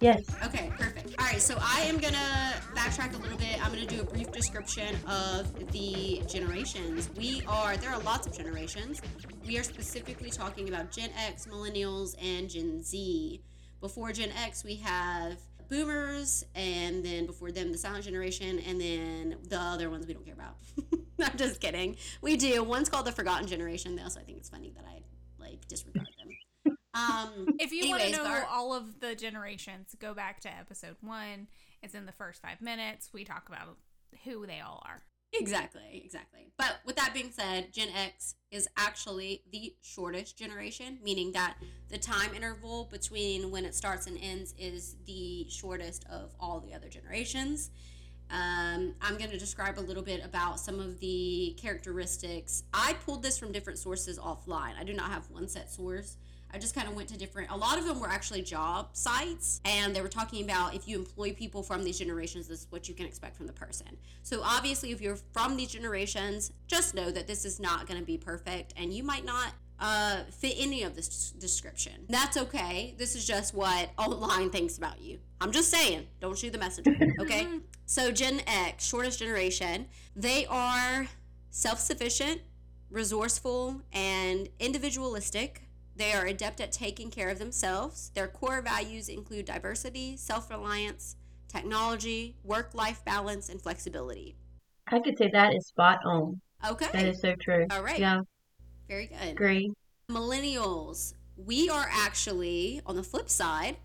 [0.00, 0.24] Yes.
[0.46, 1.14] Okay, perfect.
[1.18, 3.62] All right, so I am gonna backtrack a little bit.
[3.64, 7.10] I'm gonna do a brief description of the generations.
[7.18, 9.02] We are, there are lots of generations.
[9.46, 13.42] We are specifically talking about Gen X, Millennials, and Gen Z.
[13.82, 15.36] Before Gen X, we have
[15.68, 20.24] boomers, and then before them, the silent generation, and then the other ones we don't
[20.24, 20.56] care about.
[21.32, 21.96] I'm just kidding.
[22.22, 22.64] We do.
[22.64, 25.02] One's called the forgotten generation, though, so I think it's funny that I
[25.38, 26.09] like disregard.
[26.94, 30.96] Um, If you want to know our- all of the generations, go back to episode
[31.00, 31.48] one.
[31.82, 33.10] It's in the first five minutes.
[33.12, 33.76] We talk about
[34.24, 35.02] who they all are.
[35.32, 36.52] Exactly, exactly.
[36.58, 41.56] But with that being said, Gen X is actually the shortest generation, meaning that
[41.88, 46.74] the time interval between when it starts and ends is the shortest of all the
[46.74, 47.70] other generations.
[48.28, 52.64] Um, I'm going to describe a little bit about some of the characteristics.
[52.74, 54.72] I pulled this from different sources offline.
[54.78, 56.16] I do not have one set source.
[56.52, 59.60] I just kind of went to different, a lot of them were actually job sites,
[59.64, 62.88] and they were talking about if you employ people from these generations, this is what
[62.88, 63.86] you can expect from the person.
[64.22, 68.06] So, obviously, if you're from these generations, just know that this is not going to
[68.06, 71.92] be perfect, and you might not uh, fit any of this description.
[72.08, 72.94] That's okay.
[72.98, 75.18] This is just what online thinks about you.
[75.40, 77.46] I'm just saying, don't shoot the messenger, okay?
[77.86, 81.08] so, Gen X, shortest generation, they are
[81.50, 82.42] self sufficient,
[82.90, 85.62] resourceful, and individualistic.
[86.00, 88.10] They are adept at taking care of themselves.
[88.14, 94.34] Their core values include diversity, self reliance, technology, work life balance, and flexibility.
[94.88, 96.40] I could say that is spot on.
[96.66, 97.66] Okay, That is so true.
[97.70, 97.98] All right.
[97.98, 98.22] Yeah,
[98.88, 99.32] very good.
[99.32, 99.74] agree.
[100.10, 103.76] Millennials, we are actually, on the flip side,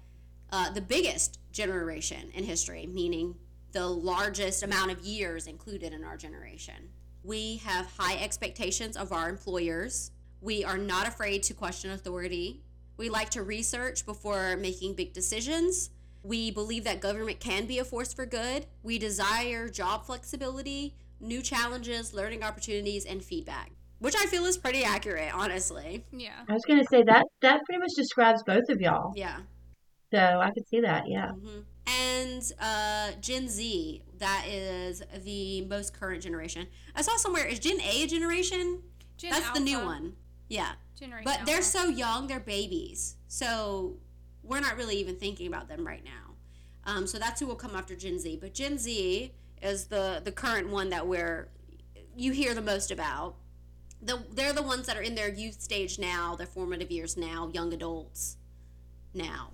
[0.53, 3.35] uh, the biggest generation in history, meaning
[3.73, 6.91] the largest amount of years included in our generation.
[7.25, 10.11] We have high expectations of our employers.
[10.45, 12.61] We are not afraid to question authority.
[12.97, 15.89] We like to research before making big decisions.
[16.21, 18.67] We believe that government can be a force for good.
[18.83, 24.83] We desire job flexibility, new challenges, learning opportunities, and feedback, which I feel is pretty
[24.83, 26.05] accurate, honestly.
[26.11, 26.35] Yeah.
[26.47, 29.13] I was gonna say that that pretty much describes both of y'all.
[29.15, 29.37] Yeah.
[30.13, 31.07] So I could see that.
[31.07, 31.31] Yeah.
[31.31, 36.67] hmm And uh, Gen Z, that is the most current generation.
[36.95, 38.83] I saw somewhere, is Gen A a generation?
[39.17, 40.13] Gen That's the new one.
[40.49, 40.73] Yeah.
[40.99, 43.15] Generation But they're so young, they're babies.
[43.27, 43.97] So
[44.43, 46.35] we're not really even thinking about them right now.
[46.85, 48.37] Um, so that's who will come after Gen Z.
[48.39, 51.49] But Gen Z is the, the current one that we're,
[52.15, 53.35] you hear the most about.
[54.01, 57.49] The, they're the ones that are in their youth stage now, their formative years now,
[57.53, 58.37] young adults
[59.13, 59.51] now.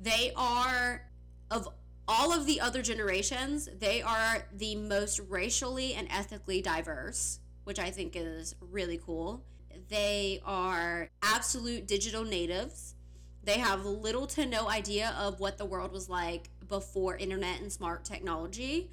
[0.00, 1.08] They are,
[1.50, 1.68] of
[2.06, 7.90] all of the other generations, they are the most racially and ethically diverse, which I
[7.90, 9.42] think is really cool.
[9.88, 12.94] They are absolute digital natives.
[13.42, 17.72] They have little to no idea of what the world was like before internet and
[17.72, 18.90] smart technology.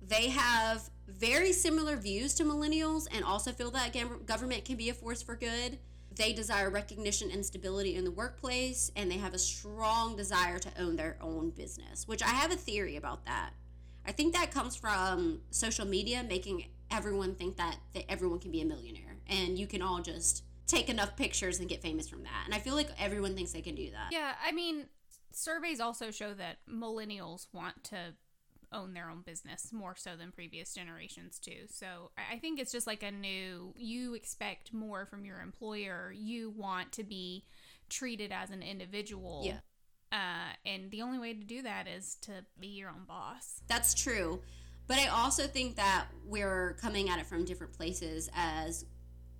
[0.00, 3.94] They have very similar views to millennials and also feel that
[4.26, 5.78] government can be a force for good.
[6.14, 10.80] They desire recognition and stability in the workplace, and they have a strong desire to
[10.80, 13.50] own their own business, which I have a theory about that.
[14.04, 18.60] I think that comes from social media making everyone think that, that everyone can be
[18.60, 22.42] a millionaire and you can all just take enough pictures and get famous from that.
[22.44, 24.08] And I feel like everyone thinks they can do that.
[24.10, 24.86] Yeah, I mean,
[25.32, 28.14] surveys also show that millennials want to
[28.72, 31.66] own their own business more so than previous generations too.
[31.68, 33.74] So I I think it's just like a new.
[33.76, 36.12] You expect more from your employer.
[36.16, 37.44] You want to be
[37.90, 39.42] treated as an individual.
[39.44, 39.58] Yeah.
[40.10, 43.62] Uh, and the only way to do that is to be your own boss.
[43.68, 44.40] That's true.
[44.86, 48.84] But I also think that we're coming at it from different places as,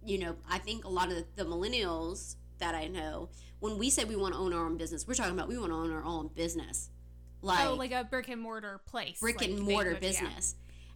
[0.05, 3.29] you know, I think a lot of the millennials that I know,
[3.61, 5.71] when we say we want to own our own business, we're talking about we want
[5.73, 6.91] to own our own business.
[7.41, 9.19] Like, oh, like a brick and mortar place.
[9.21, 10.09] Brick like and mortar would- yeah.
[10.11, 10.55] business.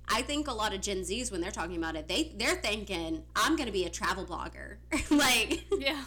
[0.08, 3.24] I think a lot of Gen Zs when they're talking about it, they they're thinking,
[3.34, 4.76] I'm gonna be a travel blogger.
[5.10, 6.04] like Yeah.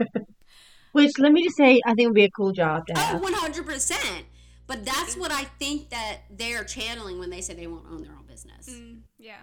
[0.92, 3.22] Which let me just say, I think would be a cool job to Oh, have.
[3.22, 4.22] 100%.
[4.66, 8.12] But that's what I think that they're channeling when they say they won't own their
[8.12, 8.68] own business.
[8.68, 9.36] Mm, yeah.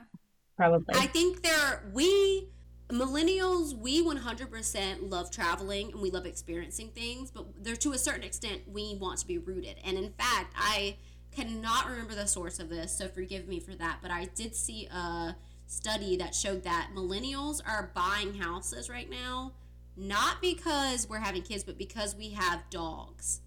[0.58, 0.94] Probably.
[0.96, 2.50] I think they're, we,
[2.90, 8.24] millennials, we 100% love traveling and we love experiencing things, but there to a certain
[8.24, 9.78] extent, we want to be rooted.
[9.84, 10.98] And in fact, I
[11.32, 14.88] cannot remember the source of this, so forgive me for that, but I did see
[14.88, 15.36] a
[15.68, 19.54] study that showed that millennials are buying houses right now,
[19.98, 23.42] not because we're having kids, but because we have dogs.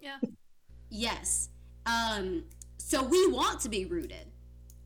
[0.00, 0.18] Yeah.
[0.88, 1.50] Yes.
[1.86, 2.44] Um,
[2.78, 4.29] so we want to be rooted.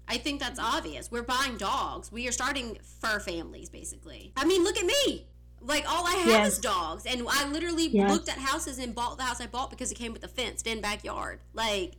[0.08, 1.10] I think that's obvious.
[1.10, 2.12] We're buying dogs.
[2.12, 4.32] We are starting fur families, basically.
[4.36, 5.26] I mean, look at me.
[5.60, 8.10] Like all I have is dogs, and I literally Yes.
[8.10, 10.82] looked at houses and bought the house I bought because it came with a fenced-in
[10.82, 11.40] backyard.
[11.54, 11.94] Like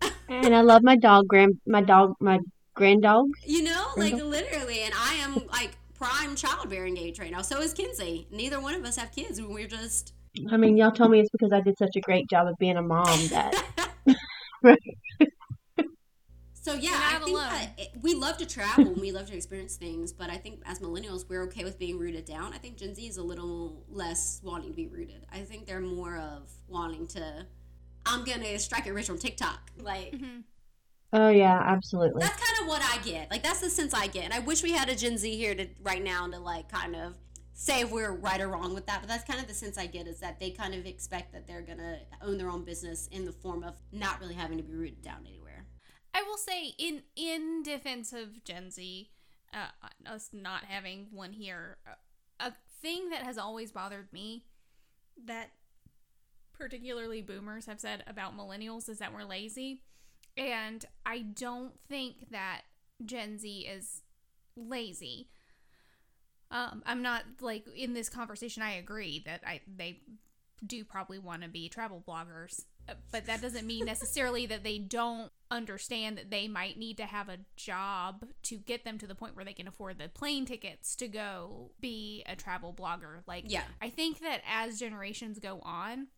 [0.28, 2.38] And I love my dog, grand, my dog, my
[2.74, 3.26] grand dog.
[3.44, 4.28] you know, like Brindle.
[4.28, 7.42] literally, and I am like prime childbearing age right now.
[7.42, 8.28] So is Kinsey.
[8.30, 9.42] Neither one of us have kids.
[9.42, 10.14] We're just
[10.52, 12.76] I mean, y'all told me it's because I did such a great job of being
[12.76, 13.60] a mom that
[16.62, 17.48] So yeah, I think alone.
[17.48, 20.60] that it, we love to travel and we love to experience things, but I think
[20.66, 22.52] as millennials we're okay with being rooted down.
[22.52, 25.24] I think Gen Z is a little less wanting to be rooted.
[25.32, 27.46] I think they're more of wanting to.
[28.04, 29.70] I'm gonna strike it rich on TikTok.
[29.78, 30.40] Like Mm-hmm.
[31.12, 32.20] Oh yeah, absolutely.
[32.20, 33.30] that's kind of what I get.
[33.30, 34.24] Like that's the sense I get.
[34.24, 36.94] And I wish we had a Gen Z here to right now to like kind
[36.94, 37.14] of
[37.52, 39.00] say if we're right or wrong with that.
[39.00, 41.46] But that's kind of the sense I get is that they kind of expect that
[41.46, 44.74] they're gonna own their own business in the form of not really having to be
[44.74, 45.39] rooted down anywhere.
[46.12, 49.10] I will say, in in defense of Gen Z,
[49.54, 49.68] uh,
[50.06, 51.78] us not having one here,
[52.38, 52.52] a
[52.82, 54.44] thing that has always bothered me,
[55.24, 55.50] that
[56.52, 59.82] particularly boomers have said about millennials is that we're lazy,
[60.36, 62.62] and I don't think that
[63.04, 64.02] Gen Z is
[64.56, 65.28] lazy.
[66.50, 68.62] Um, I'm not like in this conversation.
[68.62, 70.00] I agree that I they
[70.66, 72.64] do probably want to be travel bloggers,
[73.12, 77.28] but that doesn't mean necessarily that they don't understand that they might need to have
[77.28, 80.94] a job to get them to the point where they can afford the plane tickets
[80.96, 83.22] to go be a travel blogger.
[83.26, 83.64] Like, Yeah.
[83.82, 86.08] I think that as generations go on,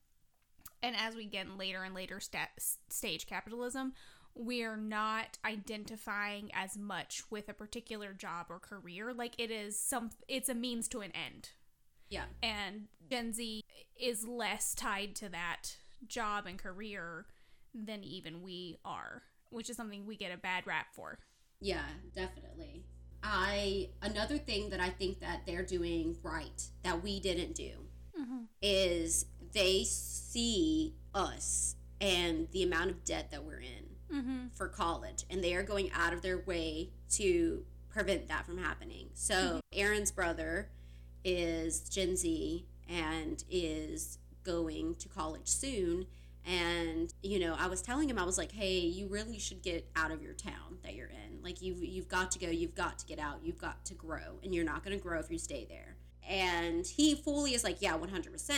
[0.83, 2.49] and as we get in later and later sta-
[2.89, 3.95] stage capitalism,
[4.35, 9.13] we're not identifying as much with a particular job or career.
[9.13, 11.51] Like it is some, it's a means to an end
[12.09, 12.25] Yeah.
[12.43, 13.63] and Gen Z
[14.01, 17.26] is less tied to that job and career
[17.75, 21.19] than even we are, which is something we get a bad rap for.
[21.60, 21.84] Yeah,
[22.14, 22.84] definitely.
[23.22, 27.70] I another thing that I think that they're doing right that we didn't do
[28.60, 34.49] is they see us and the amount of debt that we're in Mm-hmm.
[34.52, 39.08] for college and they are going out of their way to prevent that from happening.
[39.14, 40.69] So Aaron's brother
[41.25, 46.06] is Gen Z and is going to college soon.
[46.44, 49.89] And you know I was telling him I was like hey you really should get
[49.94, 51.43] out of your town that you're in.
[51.43, 54.41] Like you've you've got to go you've got to get out you've got to grow
[54.43, 55.97] and you're not going to grow if you stay there.
[56.29, 58.50] And he fully is like yeah 100%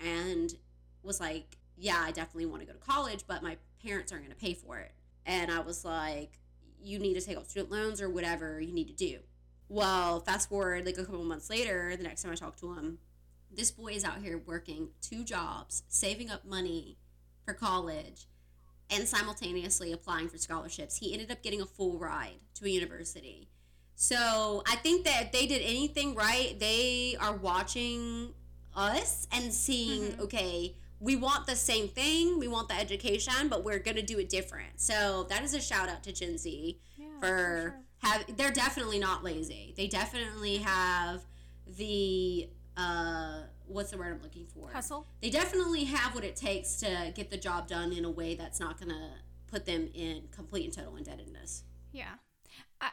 [0.00, 0.54] and
[1.02, 4.34] was like yeah I definitely want to go to college but my parents aren't going
[4.34, 4.92] to pay for it.
[5.26, 6.38] And I was like,
[6.82, 9.18] you need to take out student loans or whatever you need to do.
[9.68, 12.98] Well, fast forward like a couple months later, the next time I talked to him,
[13.54, 16.98] this boy is out here working two jobs, saving up money
[17.44, 18.26] for college,
[18.90, 20.96] and simultaneously applying for scholarships.
[20.96, 23.48] He ended up getting a full ride to a university.
[23.94, 28.34] So I think that if they did anything right, they are watching
[28.74, 30.22] us and seeing, mm-hmm.
[30.22, 34.28] okay, we want the same thing, we want the education, but we're gonna do it
[34.28, 34.80] different.
[34.80, 39.24] So that is a shout out to Gen Z Yeah, for have they're definitely not
[39.24, 39.74] lazy.
[39.76, 41.22] They definitely have
[41.66, 44.70] the uh what's the word I'm looking for?
[44.70, 45.06] Hustle.
[45.20, 48.60] They definitely have what it takes to get the job done in a way that's
[48.60, 49.10] not gonna
[49.46, 51.64] put them in complete and total indebtedness.
[51.92, 52.14] Yeah.
[52.80, 52.90] I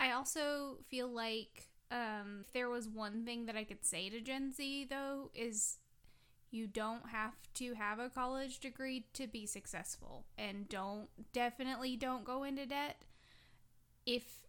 [0.00, 4.20] I also feel like um if there was one thing that I could say to
[4.20, 5.78] Gen Z though is
[6.50, 12.24] you don't have to have a college degree to be successful and don't definitely don't
[12.24, 13.02] go into debt
[14.06, 14.43] if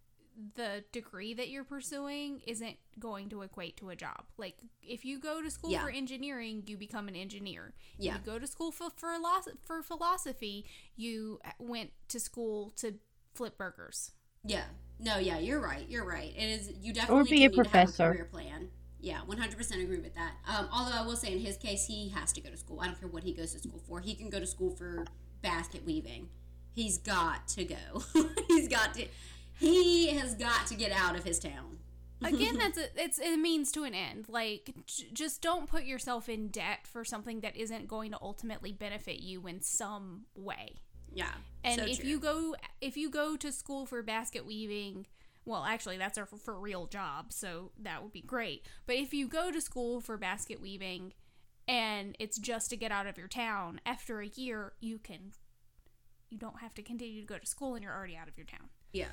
[0.56, 4.24] the degree that you're pursuing isn't going to equate to a job.
[4.38, 5.84] Like if you go to school Yeah.
[5.84, 7.74] for engineering, you become an engineer.
[7.98, 8.16] Yeah.
[8.16, 10.66] You go to school for for, philosophy, for philosophy,
[10.96, 12.96] you went to school to
[13.34, 14.12] flip burgers.
[14.44, 14.64] Yeah.
[15.00, 15.86] No, yeah, you're right.
[15.90, 16.34] You're right.
[16.36, 18.10] It is you definitely be do a need to have professor.
[18.10, 18.70] a career plan.
[19.02, 20.32] Yeah, 100% agree with that.
[20.48, 22.80] Um, although I will say in his case, he has to go to school.
[22.82, 24.00] I don't care what he goes to school for.
[24.00, 25.06] He can go to school for
[25.42, 26.30] basket weaving.
[26.74, 27.76] He's got to go.
[28.48, 29.06] He's got to.
[29.58, 31.80] He has got to get out of his town.
[32.24, 34.26] Again, that's a it's a means to an end.
[34.28, 38.72] Like j- just don't put yourself in debt for something that isn't going to ultimately
[38.72, 40.82] benefit you in some way.
[41.14, 41.32] Yeah.
[41.64, 42.10] And so if true.
[42.10, 45.08] you go if you go to school for basket weaving,
[45.46, 48.66] well, actually that's a for, for real job, so that would be great.
[48.86, 51.14] But if you go to school for basket weaving
[51.68, 55.32] and it's just to get out of your town, after a year you can
[56.30, 58.46] you don't have to continue to go to school and you're already out of your
[58.46, 58.70] town.
[58.92, 59.08] Yeah.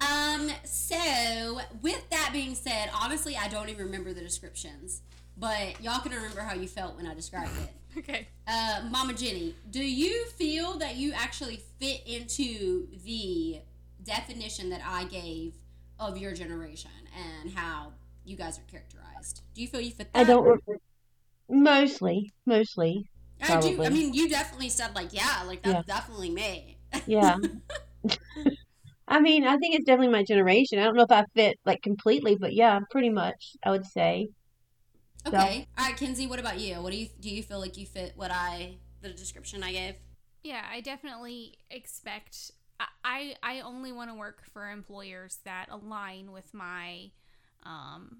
[0.00, 5.02] Um, so with that being said, honestly, I don't even remember the descriptions,
[5.36, 7.70] but y'all can remember how you felt when I described it.
[7.98, 8.28] Okay.
[8.46, 13.60] Uh, Mama Jenny, do you feel that you actually fit into the
[14.04, 15.54] definition that I gave
[15.98, 17.92] of your generation and how
[18.26, 19.40] you guys are characterized?
[19.54, 20.20] Do you feel you fit that?
[20.20, 20.60] I don't.
[21.48, 23.08] Mostly, mostly.
[23.40, 23.82] I do.
[23.82, 25.94] I mean, you definitely said like, yeah, like that's Yeah.
[25.94, 26.76] definitely me.
[27.06, 27.38] Yeah.
[29.08, 30.78] I mean, I think it's definitely my generation.
[30.78, 33.52] I don't know if I fit like completely, but yeah, pretty much.
[33.64, 34.28] I would say.
[35.26, 35.66] Okay.
[35.78, 36.26] All right, Kinsey.
[36.26, 36.76] What about you?
[36.76, 37.30] What do you do?
[37.30, 39.94] You feel like you fit what I the description I gave?
[40.42, 42.52] Yeah, I definitely expect.
[42.78, 47.10] I I I only want to work for employers that align with my
[47.64, 48.18] um,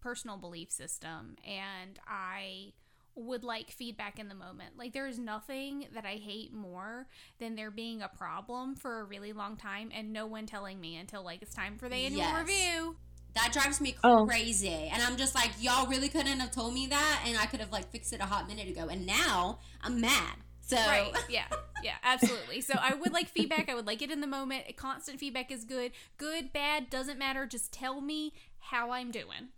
[0.00, 2.72] personal belief system, and I
[3.18, 4.78] would like feedback in the moment.
[4.78, 7.06] Like there is nothing that I hate more
[7.38, 10.96] than there being a problem for a really long time and no one telling me
[10.96, 12.38] until like it's time for the annual Yes.
[12.48, 12.96] review.
[13.34, 14.24] That drives me Oh.
[14.26, 14.68] crazy.
[14.92, 17.70] And I'm just like, y'all really couldn't have told me that, and I could have
[17.70, 18.88] like fixed it a hot minute ago.
[18.88, 20.36] And now I'm mad.
[20.62, 21.12] So Right.
[21.28, 21.44] Yeah.
[21.82, 21.94] Yeah.
[22.02, 22.60] Absolutely.
[22.62, 23.68] So I would like feedback.
[23.68, 24.64] I would like it in the moment.
[24.76, 25.92] Constant feedback is good.
[26.16, 27.46] Good, bad, doesn't matter.
[27.46, 29.50] Just tell me how I'm doing.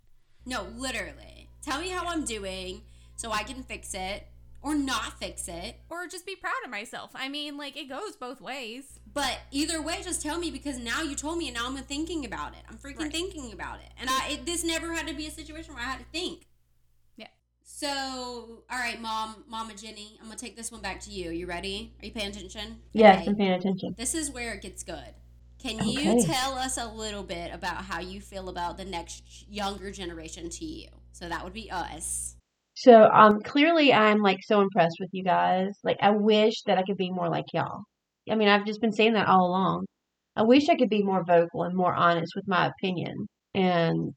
[0.45, 2.81] no, literally, tell me how I'm doing
[3.21, 4.25] so I can fix it
[4.63, 5.75] or not fix it.
[5.89, 7.11] Or just be proud of myself.
[7.15, 8.99] I mean, like, it goes both ways.
[9.13, 12.25] But either way, just tell me because now you told me, and now I'm thinking
[12.25, 12.63] about it.
[12.69, 13.11] I'm freaking Right.
[13.11, 15.87] thinking about it, and I it, this never had to be a situation where I
[15.87, 16.47] had to think.
[17.17, 17.27] Yeah.
[17.63, 21.31] So, all right, mom, Mama Jenny, I'm gonna take this one back to you.
[21.31, 21.93] You ready?
[22.01, 22.81] Are you paying attention?
[22.93, 23.29] Yes, Okay.
[23.31, 23.95] I'm paying attention.
[23.97, 25.13] This is where it gets good.
[25.59, 26.23] Can you Okay.
[26.23, 30.65] tell us a little bit about how you feel about the next younger generation to
[30.65, 30.89] you?
[31.11, 32.35] So that would be us.
[32.73, 35.73] So, um, clearly I'm like so impressed with you guys.
[35.83, 37.83] Like, I wish that I could be more like y'all.
[38.29, 39.85] I mean, I've just been saying that all along.
[40.35, 43.27] I wish I could be more vocal and more honest with my opinion.
[43.53, 44.13] And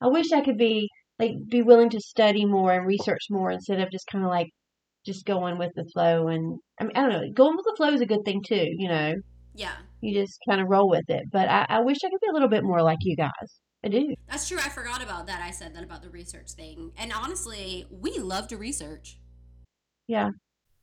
[0.00, 0.88] I wish I could be
[1.18, 4.48] like be willing to study more and research more instead of just kind of like
[5.06, 6.28] just going with the flow.
[6.28, 8.66] And I mean, I don't know, going with the flow is a good thing too,
[8.78, 9.14] you know.
[9.54, 11.24] Yeah, You just kind of roll with it.
[11.32, 13.60] But I, I wish I could be a little bit more like you guys.
[13.86, 14.14] I do.
[14.28, 14.58] that's true.
[14.58, 15.40] I forgot about that.
[15.40, 16.90] I said that about the research thing.
[16.98, 19.18] And honestly, we love to research.
[20.08, 20.30] Yeah.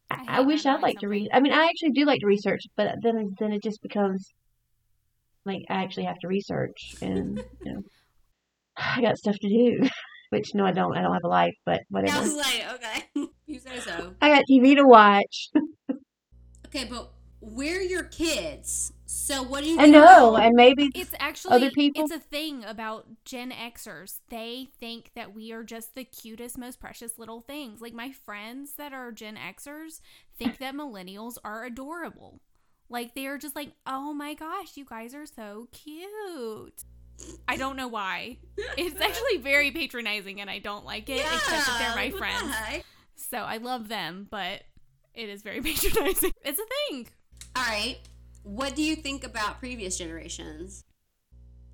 [0.10, 1.30] I I, wish I'd knowing like to read.
[1.34, 4.32] I mean, I actually do like to research, but then then it just becomes
[5.46, 7.82] like I actually have to research, and you know,
[8.78, 9.90] I got stuff to do.
[10.30, 10.96] Which no, I don't.
[10.96, 12.22] I don't have a life, but I whatever.
[12.22, 14.14] was like, okay, you say so.
[14.22, 15.50] I got TV to watch.
[16.76, 18.94] Okay, but we're your kids.
[19.14, 22.04] So what do you I know, about- and maybe It's actually Other people?
[22.04, 24.20] it's a thing about Gen Xers.
[24.30, 27.80] They think that we are just the cutest, most precious little things.
[27.80, 30.02] Like my friends that are Gen Xers
[30.38, 32.42] think that millennials are adorable.
[32.90, 36.84] Like they are just like, "Oh my gosh, you guys are so cute."
[37.48, 38.40] I don't know why.
[38.78, 42.18] It's actually very patronizing and I don't like it except that they're my what the
[42.18, 42.84] friends.
[43.16, 44.64] So I love them, but
[45.14, 46.34] it is very patronizing.
[46.44, 47.08] It's a thing.
[47.56, 47.98] All right.
[48.44, 50.84] What do you think about previous generations?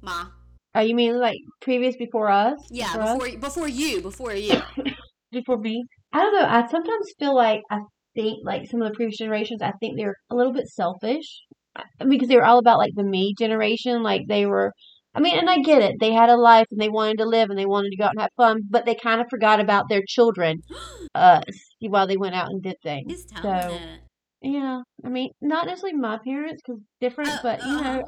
[0.01, 0.27] Ma.
[0.75, 2.57] oh, you mean like previous before us?
[2.69, 3.17] Yeah, Before us?
[3.17, 4.61] before before you, before you.
[5.31, 5.83] before me.
[6.13, 6.47] I don't know.
[6.47, 7.79] I sometimes feel like I
[8.15, 9.61] think like some of the previous generations.
[9.61, 11.41] I think they're a little bit selfish
[11.75, 14.03] uh, because they were all about like the me generation.
[14.03, 14.71] Like they were.
[15.15, 15.95] I mean, and I get it.
[15.99, 18.11] They had a life and they wanted to live and they wanted to go out
[18.11, 20.61] and have fun, but they kind of forgot about their children,
[21.15, 21.43] us,
[21.81, 23.25] while they went out and did things.
[23.41, 24.01] So it.
[24.41, 28.03] Yeah, I mean, not necessarily my parents because different, Uh, but you uh, know,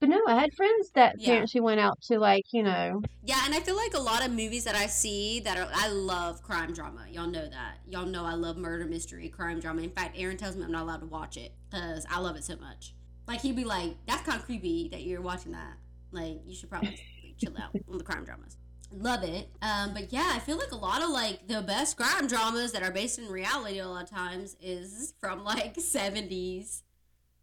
[0.00, 1.26] but no, I had friends that Yeah.
[1.26, 4.24] parents who went out to like you know, Yeah, and I feel like a lot
[4.24, 7.06] of movies that I see that are I love crime drama.
[7.10, 7.78] Y'all know that.
[7.86, 9.82] Y'all know I love murder mystery, crime drama.
[9.82, 12.44] In fact, Aaron tells me I'm not allowed to watch it because I love it
[12.44, 12.94] so much.
[13.26, 15.74] Like he'd be like, "That's kind of creepy that you're watching that.
[16.12, 18.56] Like you should probably like, chill out on the crime dramas."
[18.90, 19.48] Love it.
[19.60, 22.82] Um, but yeah, I feel like a lot of like the best crime dramas that
[22.82, 26.82] are based in reality a lot of times is from like 70s,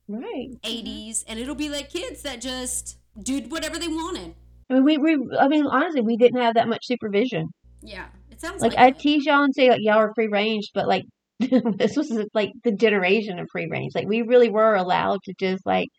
[0.07, 0.49] right.
[0.63, 4.33] 80s, and it'll be like kids that just did whatever they wanted.
[4.69, 7.49] I mean, we, we, I mean, honestly, we didn't have that much supervision.
[7.81, 10.71] Yeah, it sounds Like like, I tease y'all and say like y'all are free range,
[10.73, 11.03] but like
[11.39, 13.93] this was like the generation of free range.
[13.93, 15.89] Like we really were allowed to just like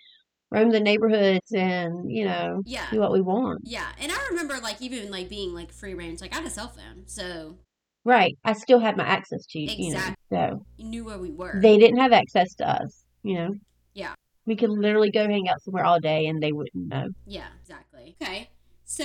[0.56, 2.86] roam the neighborhoods and you know Yeah.
[2.90, 3.60] do what we want.
[3.64, 6.20] Yeah, and I remember like even like being like free range.
[6.20, 7.56] Like I had a cell phone, so
[8.04, 8.38] Right.
[8.44, 10.48] I still had my access to you Exact- know.
[10.60, 11.58] So you knew where we were.
[11.60, 13.04] they didn't have access to us.
[13.22, 13.50] You know.
[13.94, 14.14] Yeah.
[14.46, 17.08] We could literally go hang out somewhere all day and they wouldn't know.
[17.26, 18.16] yeah, exactly.
[18.22, 18.50] Okay,
[18.84, 19.04] so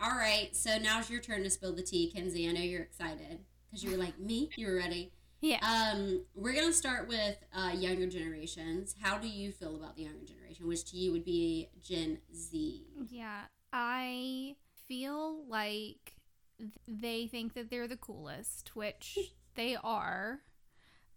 [0.00, 2.48] all right, so now's your turn to spill the tea, Kinsey.
[2.48, 3.38] I know you're excited
[3.70, 4.50] because you were like me.
[4.56, 5.12] You were ready.
[5.40, 5.58] Yeah.
[5.62, 8.94] Um, we're gonna start with uh, younger generations.
[9.00, 12.84] How do you feel about the younger generation, which to you would be Gen Z?
[13.10, 13.42] Yeah,
[13.72, 14.56] I
[14.88, 16.14] feel like
[16.58, 19.18] th- they think that they're the coolest, which
[19.54, 20.40] they are,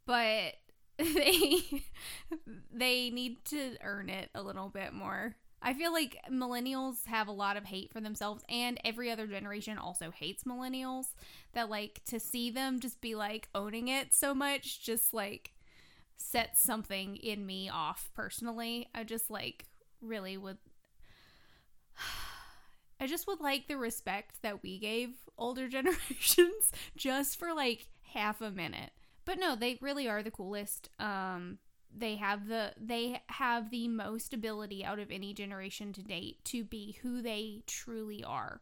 [0.05, 0.53] but
[0.97, 1.83] they
[2.71, 5.35] they need to earn it a little bit more.
[5.61, 9.77] I feel like millennials have a lot of hate for themselves, and every other generation
[9.77, 11.05] also hates millennials.
[11.53, 15.51] That, like, to see them just be like owning it so much, just like
[16.17, 18.87] sets something in me off personally.
[18.93, 19.65] I just like
[20.01, 20.57] really would.
[22.99, 28.41] I just would like the respect that we gave older generations just for like half
[28.41, 28.91] a minute.
[29.25, 30.89] But no, they really are the coolest.
[30.99, 31.59] Um,
[31.95, 36.63] they have the they have the most ability out of any generation to date to
[36.63, 38.61] be who they truly are.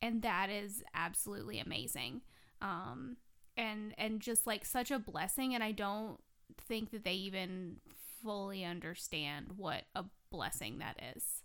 [0.00, 2.22] And that is absolutely amazing.
[2.62, 3.16] Um
[3.56, 6.20] and and just like such a blessing and i don't
[6.68, 7.76] think that they even
[8.22, 11.42] fully understand what a blessing that is.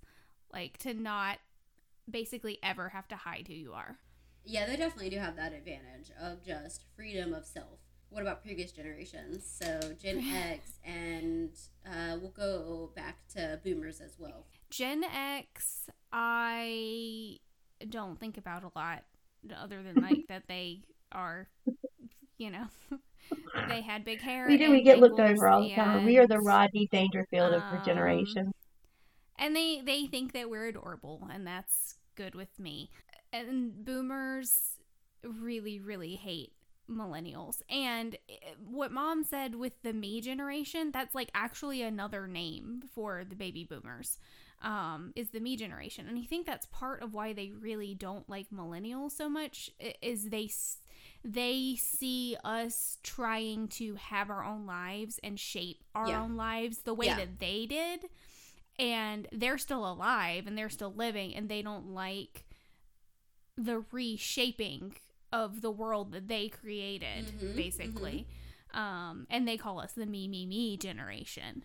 [0.51, 1.37] Like to not
[2.09, 3.97] basically ever have to hide who you are.
[4.45, 7.79] Yeah, they definitely do have that advantage of just freedom of self.
[8.13, 9.43] What about previous generations?
[9.60, 11.50] So Gen X, and
[11.86, 14.46] uh, we'll go back to boomers as well.
[14.70, 17.38] Gen X, I
[17.89, 19.03] don't think about a lot
[19.58, 21.48] other than like that they are,
[22.38, 22.65] you know,
[23.67, 24.46] they had big hair.
[24.48, 24.72] We do.
[24.72, 26.05] We get looked over all the time.
[26.05, 28.51] We are the and- Rodney Dangerfield of um, our generation.
[29.39, 32.91] and they they think that we're adorable, and that's good with me.
[33.32, 34.77] And boomers
[35.24, 36.51] really really hate
[36.95, 38.33] millennials and eh,
[38.69, 43.63] what mom said with the me generation that's like actually another name for the baby
[43.63, 44.17] boomers
[44.62, 48.29] um, is the me generation and i think that's part of why they really don't
[48.29, 49.69] like millennials so much
[50.01, 50.50] is they
[51.25, 56.21] they see us trying to have our own lives and shape our Yeah.
[56.21, 57.15] own lives the way Yeah.
[57.17, 58.05] that they did
[58.79, 62.45] and they're still alive and they're still living and they don't like
[63.57, 64.95] the reshaping
[65.41, 68.27] of the world that they created Mhm, basically
[68.74, 71.63] um and they call us the me me me generation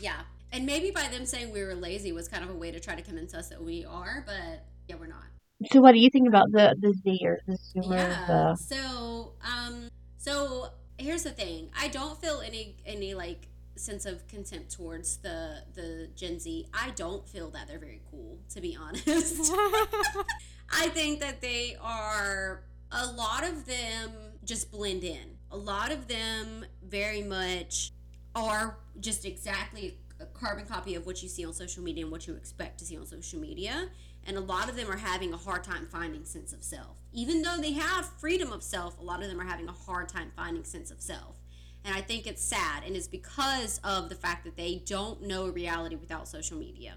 [0.00, 2.80] Yeah, and maybe by them saying we were lazy was kind of a way to
[2.80, 5.28] try to convince us that we are, but yeah, we're not.
[5.70, 7.90] So, what do you think about the the Zers, the Zoomers?
[7.92, 8.26] Yeah.
[8.26, 11.70] The, So, um, so here's the thing.
[11.78, 16.66] I don't feel any any like sense of contempt towards the the Gen Z.
[16.72, 19.52] I don't feel that they're very cool, to be honest.
[20.72, 24.12] I think that they are a lot of them
[24.44, 25.36] just blend in.
[25.50, 27.92] A lot of them very much
[28.34, 32.26] are just exactly a carbon copy of what you see on social media and what
[32.26, 33.88] you expect to see on social media.
[34.26, 36.96] And a lot of them are having a hard time finding sense of self.
[37.12, 40.08] Even though they have freedom of self, a lot of them are having a hard
[40.08, 41.36] time finding sense of self.
[41.84, 45.48] And I think it's sad, and it's because of the fact that they don't know
[45.48, 46.96] reality without social media.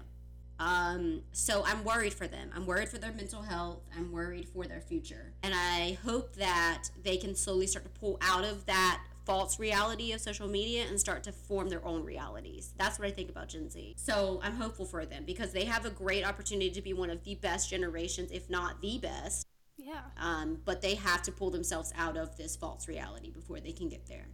[0.58, 2.50] Um, so I'm worried for them.
[2.54, 3.80] I'm worried for their mental health.
[3.96, 5.32] I'm worried for their future.
[5.42, 10.12] And I hope that they can slowly start to pull out of that false reality
[10.12, 12.74] of social media and start to form their own realities.
[12.76, 13.94] That's what I think about Gen Z.
[13.96, 17.24] So I'm hopeful for them because they have a great opportunity to be one of
[17.24, 19.46] the best generations, if not the best.
[19.78, 23.72] yeah Um, but they have to pull themselves out of this false reality before they
[23.72, 24.26] can get there.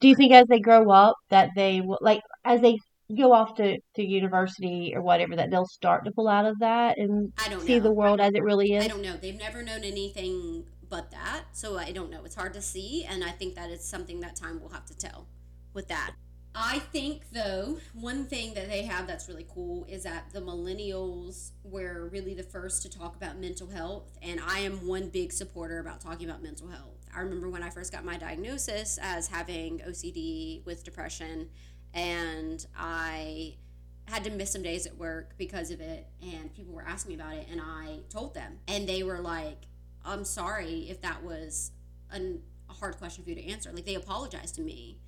[0.00, 2.78] do you think as they grow up that they will, like, as they
[3.14, 6.98] go off to, to university or whatever, that they'll start to pull out of that
[6.98, 7.84] and I don't see know.
[7.84, 8.84] the world as it really is?
[8.84, 9.16] I don't know.
[9.16, 11.44] They've never known anything but that.
[11.52, 12.24] So I don't know.
[12.24, 13.04] It's hard to see.
[13.08, 15.26] And I think that it's something that time will have to tell
[15.72, 16.12] with that.
[16.58, 21.50] I think, though, one thing that they have that's really cool is that the millennials
[21.62, 24.16] were really the first to talk about mental health.
[24.22, 27.06] And I am one big supporter about talking about mental health.
[27.14, 31.50] I remember when I first got my diagnosis as having OCD with depression,
[31.96, 33.56] and I
[34.04, 37.22] had to miss some days at work because of it and people were asking me
[37.22, 38.58] about it and i told them.
[38.68, 39.66] And they were like
[40.04, 41.72] i'm sorry if that was
[42.12, 43.72] an, a hard question for you to answer.
[43.72, 44.98] Like they apologized to me.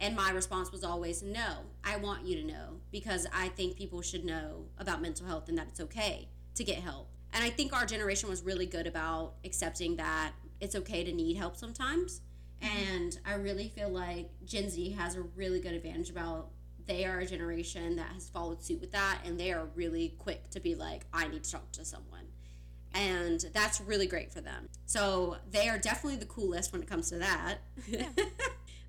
[0.00, 4.02] And my response was always no i want you to know because i think people
[4.02, 7.10] should know about mental health and that it's okay to get help.
[7.32, 11.36] And i think our generation was really good about accepting that it's okay to need
[11.36, 12.22] help sometimes
[12.62, 12.94] Mm-hmm.
[12.94, 16.48] and i really feel like gen z has a really good advantage about
[16.86, 20.50] they are a generation that has followed suit with that and they are really quick
[20.50, 22.24] to be like i need to talk to someone.
[22.94, 24.70] And that's really great for them.
[24.86, 27.58] So they are definitely the coolest when it comes to that.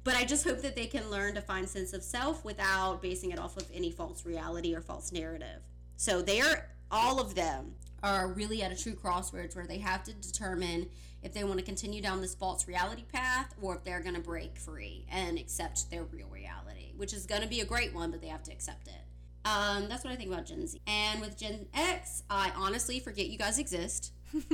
[0.05, 3.31] But i just hope that they can learn to find sense of self without basing
[3.31, 5.61] it off of any false reality or false narrative.
[5.97, 10.13] So they're all of them are really at a true crossroads where they have to
[10.13, 10.87] determine
[11.21, 14.21] if they want to continue down this false reality path or if they're going to
[14.21, 18.11] break free and accept their real reality, which is going to be a great one,
[18.11, 19.01] but they have to accept it.
[19.45, 20.81] Um, that's what I think about Gen Z.
[20.87, 24.13] And with Gen X, I honestly forget you guys exist.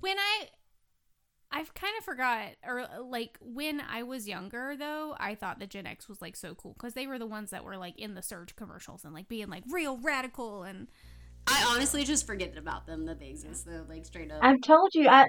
[0.00, 0.48] when i
[1.56, 5.86] I've kind of forgot, or like when I was younger, though, I thought the Gen
[5.86, 8.22] X was like so cool because they were the ones that were like in the
[8.22, 10.88] Surge commercials and like being like real radical and
[11.46, 14.38] I honestly just forget about them that they exist though, like straight up.
[14.42, 15.26] I've told you, I,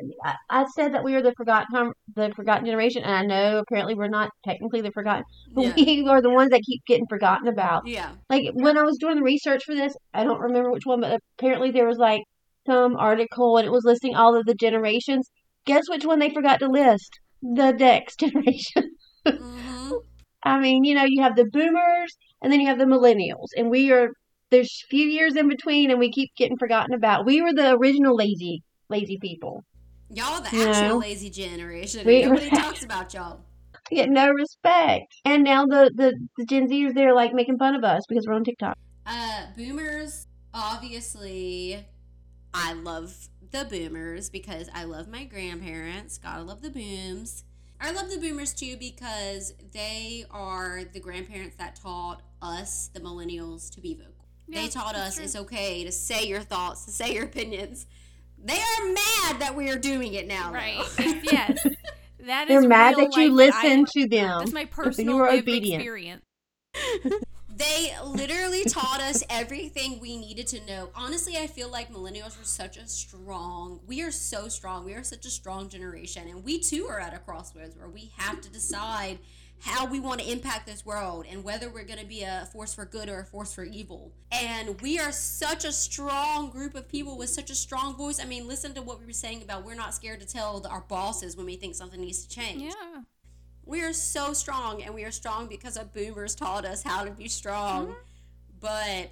[0.49, 4.07] I said that we are the forgotten the forgotten generation, and I know apparently we're
[4.07, 5.23] not technically the forgotten,
[5.53, 5.73] but Yeah.
[5.75, 7.87] we are the ones that keep getting forgotten about.
[7.87, 8.11] yeah.
[8.29, 11.19] Like when I was doing the research for this, I don't remember which one, but
[11.37, 12.21] apparently there was like
[12.65, 15.29] some article and it was listing all of the generations.
[15.65, 17.09] Guess which one they forgot to list?
[17.41, 18.95] The next generation.
[19.27, 19.91] hmm
[20.43, 23.69] I mean, you know, you have the boomers and then you have the millennials, and
[23.69, 24.09] we are
[24.51, 27.25] there's few years in between, and we keep getting forgotten about.
[27.25, 29.63] We were the original lazy lazy people.
[30.09, 30.97] Y'all the You actual know?
[30.97, 32.05] lazy generation.
[32.05, 33.39] We- Nobody talks about y'all.
[33.91, 37.83] Get no respect, and now the the the Gen Zers they're like making fun of
[37.83, 38.75] us because we're on TikTok.
[39.05, 41.85] Uh, boomers, obviously,
[42.53, 46.17] I love the boomers because I love my grandparents.
[46.17, 47.43] Gotta love the booms.
[47.79, 53.69] I love the boomers too because they are the grandparents that taught us, the millennials,
[53.75, 54.13] to be vocal.
[54.47, 55.23] They taught us true.
[55.23, 57.85] it's okay to say your thoughts, to say your opinions.
[58.37, 60.49] They are mad that we are doing it now.
[60.49, 60.57] though.
[60.57, 61.23] right.
[61.23, 61.65] yes,
[62.19, 62.49] that is.
[62.49, 64.39] They're mad real that you life I- listen to them.
[64.39, 65.81] That's my you personal were lived obedient.
[65.81, 66.23] experience.
[67.57, 70.89] They literally taught us everything we needed to know.
[70.93, 74.83] Honestly, I feel like millennials were such a strong, we are so strong.
[74.83, 76.27] We are such a strong generation.
[76.27, 79.19] And we too are at a crossroads where we have to decide
[79.61, 82.73] how we want to impact this world and whether we're going to be a force
[82.73, 84.11] for good or a force for evil.
[84.31, 88.19] And we are such a strong group of people with such a strong voice.
[88.21, 90.81] I mean, listen to what we were saying about we're not scared to tell our
[90.81, 92.61] bosses when we think something needs to change.
[92.61, 93.01] Yeah.
[93.67, 97.09] We are so strong, and we are strong because our boomers taught us how to
[97.09, 97.87] be strong.
[97.87, 97.93] Mm-hmm.
[98.59, 99.09] But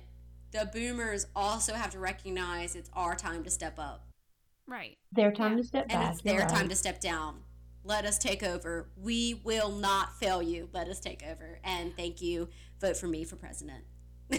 [0.51, 4.05] the boomers also have to recognize it's our time to step up,
[4.67, 4.97] Right.
[5.11, 5.57] Their time Yeah.
[5.57, 6.13] to step and back.
[6.13, 7.39] it's their you're time to step down.
[7.83, 8.89] Let us take over.
[8.95, 10.69] We will not fail you.
[10.73, 11.59] Let us take over.
[11.63, 12.49] And thank you.
[12.79, 13.83] Vote for me for president.
[14.31, 14.37] I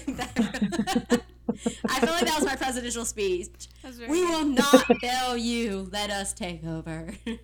[2.00, 3.68] feel like that was my presidential speech.
[3.84, 4.08] We good.
[4.08, 5.88] will not fail you.
[5.92, 7.14] Let us take over.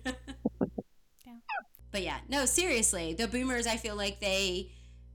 [1.25, 1.33] Yeah.
[1.91, 3.67] But yeah, no, seriously, the boomers.
[3.67, 4.71] I feel like they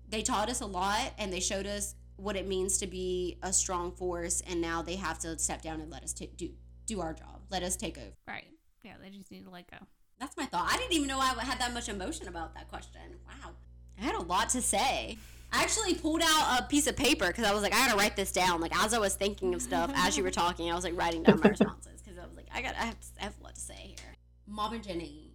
[0.09, 3.53] they taught us a lot, and they showed us what it means to be a
[3.53, 4.41] strong force.
[4.47, 6.51] And now they have to step down and let us ta- do
[6.87, 7.43] do our job.
[7.51, 8.13] Let us take over.
[8.27, 8.47] Right.
[8.85, 9.79] Yeah, they just need to let go.
[10.19, 10.69] That's my thought.
[10.71, 13.01] I didn't even know I had that much emotion about that question.
[13.27, 13.53] Wow,
[14.01, 15.19] I had a lot to say.
[15.53, 18.17] I actually pulled out a piece of paper because I was like, I gotta write
[18.17, 18.61] this down.
[18.61, 21.23] Like as I was thinking of stuff as you were talking, I was like writing
[21.23, 23.55] down my responses because I was like, I got, I have, I have a lot
[23.55, 24.15] to say here.
[24.47, 25.31] Mom and Jenny,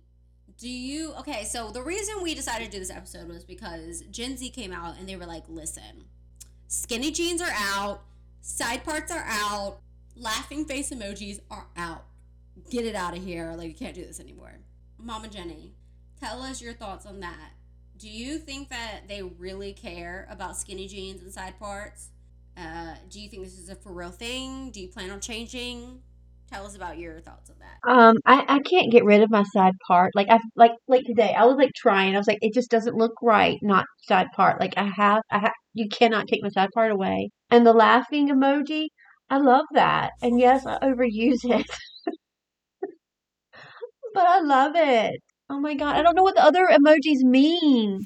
[0.58, 1.14] do you?
[1.20, 4.74] Okay, so the reason we decided to do this episode was because Gen Z came
[4.74, 6.06] out and they were like, listen,
[6.68, 8.02] skinny jeans are out,
[8.42, 9.80] side parts are out,
[10.16, 12.06] laughing face emojis are out.
[12.70, 13.54] Get it out of here.
[13.58, 14.54] Like you can't do this anymore.
[15.04, 15.74] Mama Jenny,
[16.20, 17.52] tell us your thoughts on that.
[17.98, 22.10] Do you think that they really care about skinny jeans and side parts?
[22.58, 24.72] Uh, do you think this is a for real thing?
[24.72, 26.02] Do you plan on changing?
[26.52, 27.90] Tell us about your thoughts on that.
[27.90, 30.12] Um, I, I can't get rid of my side part.
[30.16, 32.14] Like I like like today, I was like trying.
[32.14, 34.60] I was like, it just doesn't look right, not side part.
[34.60, 35.54] Like I have, I have.
[35.74, 37.30] You cannot take my side part away.
[37.50, 38.88] And the laughing emoji,
[39.30, 40.12] I love that.
[40.22, 41.66] And yes, I overuse it,
[44.14, 45.22] but I love it.
[45.50, 48.04] Oh my god, I don't know what the other emojis mean.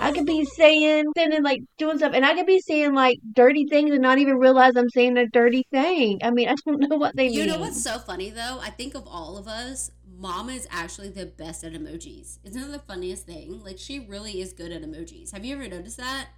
[0.00, 3.66] I could be saying and like doing stuff, and I could be saying like dirty
[3.66, 6.20] things and not even realize I'm saying a dirty thing.
[6.22, 7.38] I mean, I don't know what they You mean.
[7.38, 8.58] You know what's so funny though?
[8.60, 12.38] I think of all of us, Mama is actually the best at emojis.
[12.44, 13.62] Isn't that the funniest thing?
[13.64, 15.32] Like she really is good at emojis.
[15.32, 16.28] Have you ever noticed that?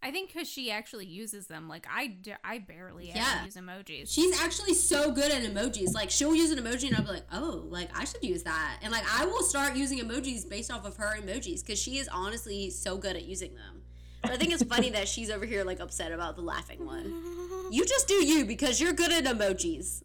[0.00, 1.68] I think because she actually uses them.
[1.68, 3.24] Like I, d- I barely Yeah.
[3.38, 4.12] ever use emojis.
[4.12, 5.92] She's actually so good at emojis.
[5.92, 8.78] Like she'll use an emoji and I'll be like, oh, like I should use that.
[8.82, 12.08] And like I will start using emojis based off of her emojis because she is
[12.12, 13.82] honestly so good at using them.
[14.22, 17.06] But I think it's funny that she's over here like upset about the laughing one.
[17.72, 20.02] You just do you because you're good at emojis.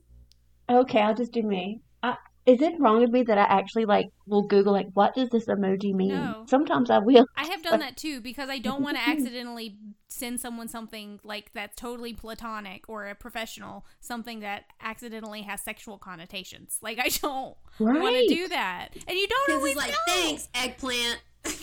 [0.70, 1.82] Okay, I'll just do me.
[2.02, 5.30] I, is it wrong of me that I actually like will Google like what does
[5.30, 6.10] this emoji mean?
[6.10, 6.46] No.
[6.48, 7.26] Sometimes I will.
[7.38, 9.78] I have done that too because I don't want to accidentally
[10.08, 15.98] send someone something like that's totally platonic or a professional, something that accidentally has sexual
[15.98, 16.78] connotations.
[16.82, 19.98] Like I don't want to do that, and you don't always like, know.
[20.08, 21.20] thanks, eggplant.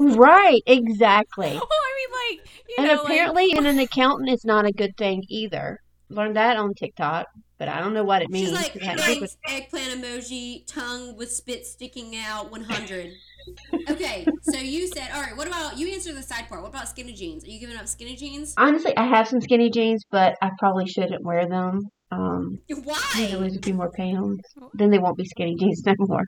[0.00, 1.48] Right, exactly.
[1.54, 4.72] Well, I mean, like you And know, like- apparently, in an accountant, it's not a
[4.72, 5.80] good thing either.
[6.08, 7.26] Learned that on TikTok,
[7.58, 8.48] but I don't know what it means.
[8.48, 13.12] She's like, hadn't eggplant emoji, tongue with spit sticking out, 100.
[13.90, 16.62] okay, so you said, all right, what about, you answer the side part.
[16.62, 17.44] What about skinny jeans?
[17.44, 18.54] Are you giving up skinny jeans?
[18.56, 21.80] Honestly, I have some skinny jeans, but I probably shouldn't wear them.
[22.10, 23.36] Um, Why?
[23.38, 24.40] lose a few more pounds.
[24.74, 26.24] Then they won't be skinny jeans no more.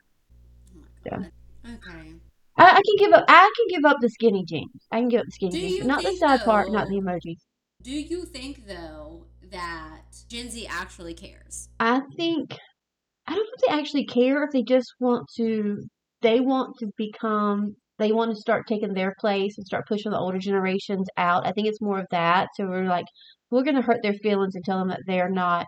[1.07, 2.13] Okay.
[2.57, 3.25] I, I can give up.
[3.27, 4.69] I can give up the skinny jeans.
[4.91, 7.39] I can give up the skinny Do jeans, not the side part, not the emojis.
[7.81, 11.69] Do you think though that Gen Z actually cares?
[11.79, 12.57] I think
[13.27, 15.77] I don't know if they actually care if they just want to
[16.21, 20.17] they want to become they want to start taking their place and start pushing the
[20.19, 21.45] older generations out.
[21.47, 22.49] I think it's more of that.
[22.55, 23.05] So we're like
[23.51, 25.67] we're gonna hurt their feelings and tell them that they're not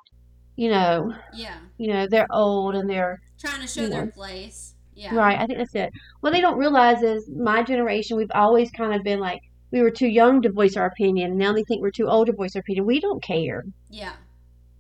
[0.56, 1.58] you know Yeah.
[1.78, 4.12] you know, they're old and they're Trying to show their Yeah.
[4.12, 4.76] place.
[4.96, 5.15] Yeah.
[5.15, 5.89] right, I think that's it.
[6.22, 9.39] What they don't realize is my generation, we've always kind of been like
[9.73, 12.27] we were too young to voice our opinion, and now they think we're too old
[12.27, 12.86] to voice our opinion.
[12.86, 13.65] We don't care.
[13.89, 14.13] Yeah.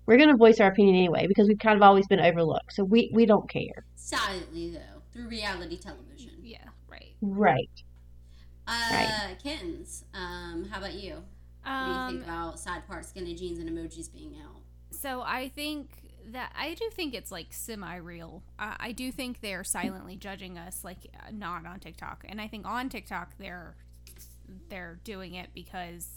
[0.05, 2.73] We're gonna voice our opinion anyway because we've kind of always been overlooked.
[2.73, 3.85] So we, we don't care.
[3.95, 6.33] Silently though, through reality television.
[6.43, 7.15] Yeah, right.
[7.21, 7.69] Right.
[8.67, 10.05] Uh, Kittens.
[10.13, 11.15] Um, how about you?
[11.63, 14.61] What do you Um, think about side part, skinny jeans, and emojis being out?
[14.91, 15.89] So I think
[16.27, 18.43] that I do think it's like semi-real.
[18.59, 22.47] I, I do think they're silently judging us, like uh, not on TikTok, and I
[22.47, 23.75] think on TikTok they're
[24.69, 26.07] they're doing it because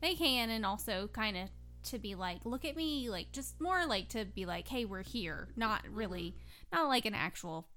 [0.00, 1.48] they can, and also kind of
[1.84, 5.02] to be like, look at me, like just more like to be like, hey, we're
[5.02, 6.36] here, not really,
[6.72, 7.68] not like an actual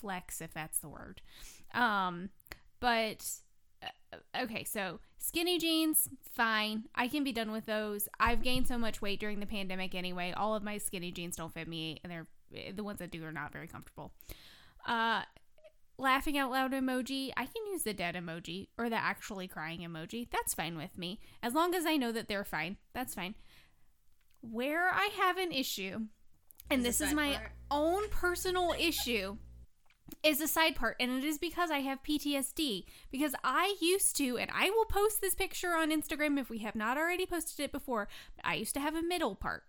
[0.00, 1.20] flex, if that's the word.
[1.74, 2.30] Um,
[2.80, 3.24] but
[3.82, 6.84] uh, okay, so skinny jeans, fine.
[6.94, 8.08] I can be done with those.
[8.18, 10.32] I've gained so much weight during the pandemic anyway.
[10.36, 12.26] All of my skinny jeans don't fit me, and they're
[12.72, 14.12] the ones that do are not very comfortable.
[14.86, 15.22] Uh,
[15.98, 20.28] laughing out loud emoji, I can use the dead emoji or the actually crying emoji.
[20.30, 21.20] That's fine with me.
[21.42, 23.34] As long as I know that they're fine, that's fine.
[24.40, 26.06] Where I have an issue,
[26.70, 27.52] and Is this is my part?
[27.70, 29.38] own personal issue,
[30.22, 32.84] is a side part, and it is because I have PTSD.
[33.10, 36.76] Because I used to, and I will post this picture on Instagram if we have
[36.76, 38.08] not already posted it before.
[38.44, 39.64] I used to have a middle part.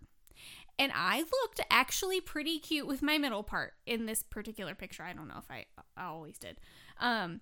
[0.78, 5.02] And I looked actually pretty cute with my middle part in this particular picture.
[5.02, 5.64] I don't know if I,
[5.96, 6.58] I always did.
[7.00, 7.40] Um,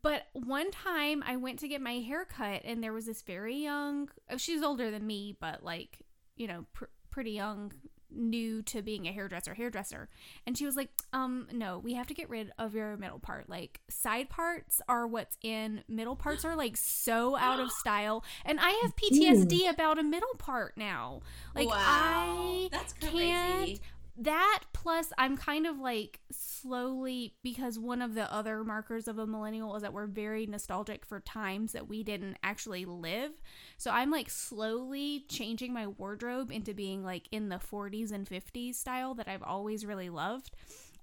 [0.00, 3.56] but one time I went to get my hair cut, and there was this very
[3.56, 5.98] young, oh, she's older than me, but like,
[6.34, 7.72] you know, pr- pretty young,
[8.14, 10.08] new to being a hairdresser, hairdresser.
[10.46, 13.48] And she was like, um, no, we have to get rid of your middle part.
[13.48, 18.24] Like, side parts are what's in, middle parts are like so out of style.
[18.44, 21.20] And I have PTSD about a middle part now.
[21.54, 23.80] Like, wow, I that's can't crazy.
[24.14, 29.26] That plus i'm kind of like slowly because one of the other markers of a
[29.26, 33.30] millennial is that we're very nostalgic for times that we didn't actually live.
[33.78, 38.74] So i'm like slowly changing my wardrobe into being like in the 40s and 50s
[38.74, 40.50] style that i've always really loved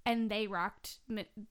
[0.05, 0.99] and they rocked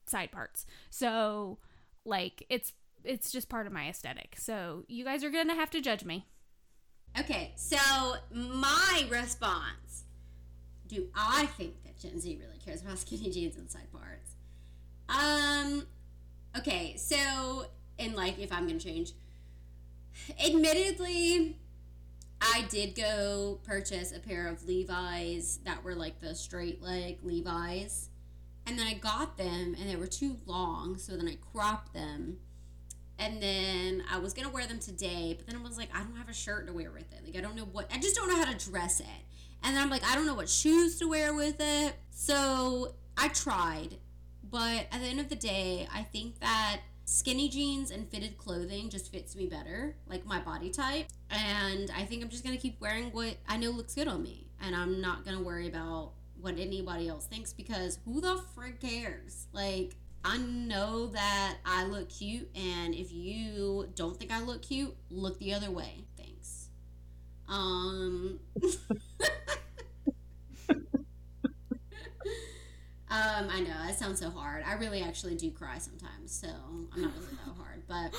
[0.06, 0.66] side parts.
[0.90, 1.58] So
[2.04, 2.72] like it's
[3.04, 4.36] it's just part of my aesthetic.
[4.38, 6.26] So you guys are gonna have to judge me.
[7.18, 7.78] Okay, so
[8.32, 9.87] my response:
[10.88, 14.32] Do I think that Gen Z really cares about skinny jeans and side parts?
[15.08, 15.86] Um,
[16.56, 17.66] okay, so
[17.98, 19.12] and like if I'm gonna change,
[20.44, 21.58] admittedly,
[22.40, 28.08] I did go purchase a pair of Levi's that were like the straight leg Levi's,
[28.66, 32.38] and then I got them and they were too long, so then I cropped them.
[33.20, 36.16] And then I was gonna wear them today, but then I was like, I don't
[36.16, 37.24] have a shirt to wear with it.
[37.24, 39.06] Like I don't know what I just don't know how to dress it.
[39.62, 41.94] And then I'm like, I don't know what shoes to wear with it.
[42.10, 43.96] So I tried,
[44.50, 48.90] but at the end of the day, I think that skinny jeans and fitted clothing
[48.90, 51.06] just fits me better, like my body type.
[51.30, 54.46] And I think I'm just gonna keep wearing what I know looks good on me,
[54.60, 59.46] and I'm not gonna worry about what anybody else thinks because who the frick cares?
[59.52, 64.94] Like I know that I look cute, and if you don't think I look cute,
[65.10, 66.04] look the other way.
[67.48, 68.40] Um.
[73.10, 74.62] Um, I know it sounds so hard.
[74.66, 77.82] I really actually do cry sometimes, so I'm not really that hard.
[77.88, 78.14] But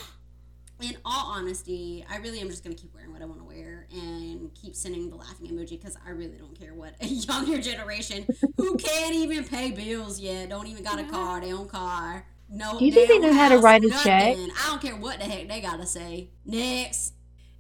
[0.83, 3.85] in all honesty, I really am just gonna keep wearing what I want to wear
[3.91, 8.25] and keep sending the laughing emoji because I really don't care what a younger generation
[8.57, 12.79] who can't even pay bills yet, don't even got a car, their own car, no.
[12.79, 14.37] Do you think they know how to write a check?
[14.37, 14.51] nothing.
[14.59, 16.29] I don't care what the heck they gotta say.
[16.45, 17.13] Next.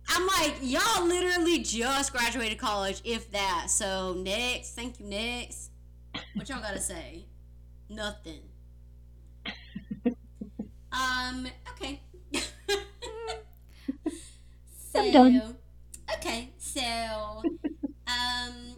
[0.09, 3.67] I'm like, y'all literally just graduated college, if that.
[3.69, 5.69] So next, thank you, next.
[6.33, 7.25] What y'all gotta say?
[7.89, 8.41] Nothing.
[10.91, 12.01] Um, okay.
[14.75, 15.55] so, I'm done.
[16.15, 16.81] Okay, so,
[18.07, 18.75] um,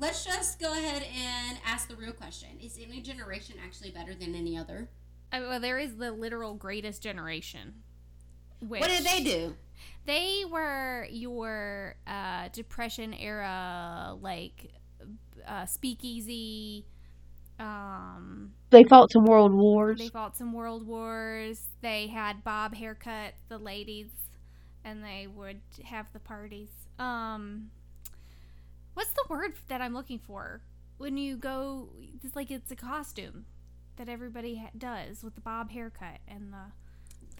[0.00, 4.34] let's just go ahead and ask the real question: Is any generation actually better than
[4.34, 4.88] any other?
[5.30, 7.74] I, well there is the literal greatest generation
[8.60, 9.54] which What did they do?
[10.06, 14.72] They were your uh, depression era, like
[15.46, 16.86] uh, speakeasy,
[17.58, 19.98] Um, They fought some world wars.
[19.98, 21.68] they fought some world wars.
[21.80, 24.10] They had bob haircut, the ladies,
[24.84, 26.70] and they would have the parties.
[26.98, 27.70] Um,
[28.94, 30.62] what's the word that I'm looking for
[30.98, 31.88] when you go?
[32.22, 33.46] It's like it's a costume
[33.96, 36.72] that everybody ha- does with the bob haircut and the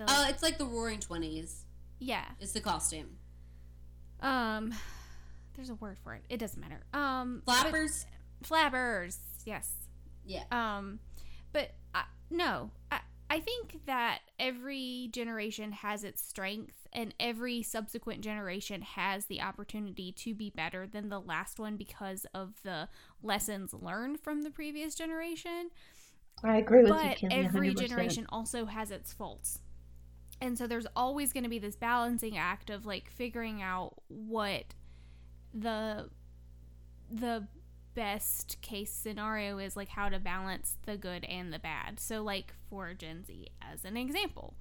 [0.05, 1.65] the Uh, it's like the Roaring Twenties.
[1.99, 2.25] Yeah.
[2.41, 3.17] It's the costume.
[4.21, 4.73] Um,
[5.57, 6.23] there's a word for it.
[6.29, 6.85] It doesn't matter.
[6.93, 8.07] Um, but- Flappers.
[8.43, 9.19] flappers.
[9.45, 9.73] Yes.
[10.25, 10.45] Yeah.
[10.51, 10.99] Um,
[11.53, 18.23] but I, no, I I think that every generation has its strength, and every subsequent
[18.23, 22.89] generation has the opportunity to be better than the last one because of the
[23.23, 25.69] lessons learned from the previous generation.
[26.43, 26.89] I agree with
[27.21, 27.79] you, But every 100%.
[27.79, 29.61] generation also has its faults.
[30.41, 34.75] And so there's always going to be this balancing act of like figuring out what
[35.53, 36.11] the
[37.11, 37.47] the
[37.95, 41.99] best case scenario is like how to balance the good and the bad.
[41.99, 44.55] So like for Gen Z as an example,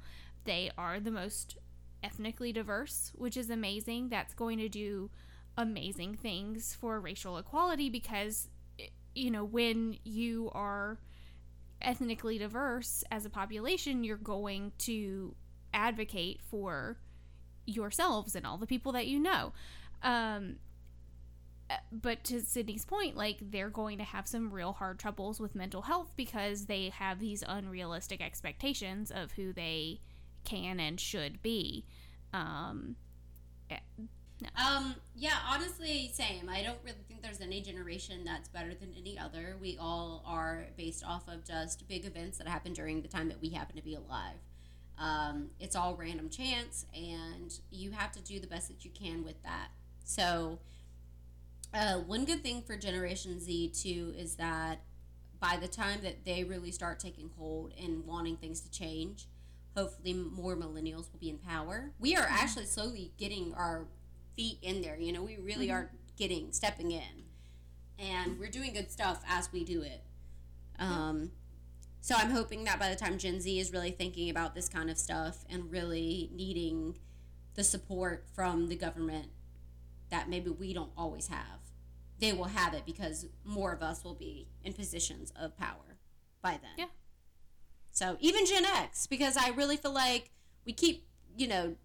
[0.46, 1.58] they are the most
[2.04, 4.10] ethnically diverse, which is amazing.
[4.10, 5.12] That's going to do
[5.58, 8.48] amazing things for racial equality because
[9.16, 11.00] you know when you are
[11.82, 15.36] ethnically diverse as a population, you're going to
[15.78, 16.98] advocate for
[17.66, 19.54] yourselves and all the people that you know.
[20.02, 20.58] Um,
[21.92, 25.84] but to Sydney's point, like they're going to have some real hard troubles with mental
[25.84, 30.00] health because they have these unrealistic expectations of who they
[30.46, 31.86] can and should be.
[32.34, 32.96] Um,
[34.56, 36.48] Um, yeah, honestly, same.
[36.48, 39.58] I don't really think there's any generation that's better than any other.
[39.60, 43.42] We all are based off of just big events that happened during the time that
[43.42, 44.38] we happen to be alive.
[45.00, 49.24] Um, it's all random chance, and you have to do the best that you can
[49.24, 49.70] with that.
[50.04, 50.60] So,
[51.74, 54.82] uh, one good thing for Generation Z too is that
[55.40, 59.28] by the time that they really start taking hold and wanting things to change,
[59.76, 61.92] hopefully more millennials will be in power.
[62.00, 63.86] We are actually slowly getting our
[64.36, 64.98] feet in there.
[64.98, 67.26] You know, we really are getting stepping in,
[68.00, 70.02] and we're doing good stuff as we do it.
[70.80, 71.32] Um,
[72.02, 74.90] so I'm hoping that by the time Gen Z is really thinking about this kind
[74.90, 76.98] of stuff and really needing
[77.56, 79.28] the support from the government
[80.10, 81.60] that maybe we don't always have,
[82.20, 85.98] they will have it because more of us will be in positions of power
[86.42, 86.72] by then.
[86.78, 86.86] Yeah.
[87.92, 90.30] So even Gen X, because I really feel like
[90.66, 91.06] we keep,
[91.36, 91.76] you know,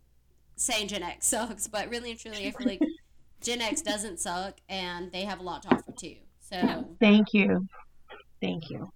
[0.57, 2.81] saying Gen X sucks, but really and truly, I feel like
[3.43, 6.17] Gen X doesn't suck, and they have a lot to offer too.
[6.41, 7.67] So, Thank you.
[8.41, 8.93] Thank you.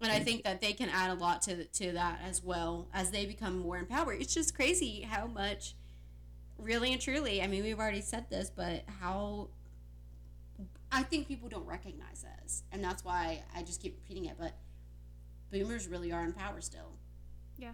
[0.00, 3.10] And I think that they can add a lot to to that as well as
[3.10, 4.20] they become more empowered.
[4.20, 5.74] It's just crazy how much,
[6.58, 7.42] really and truly.
[7.42, 9.50] I mean, we've already said this, but how
[10.92, 14.36] I think people don't recognize this, and that's why I just keep repeating it.
[14.38, 14.54] But
[15.52, 16.96] boomers really are in power still.
[17.58, 17.72] Yeah.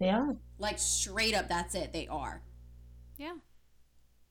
[0.00, 0.36] They are.
[0.58, 1.92] Like straight up, that's it.
[1.92, 2.42] They are.
[3.16, 3.34] yeah.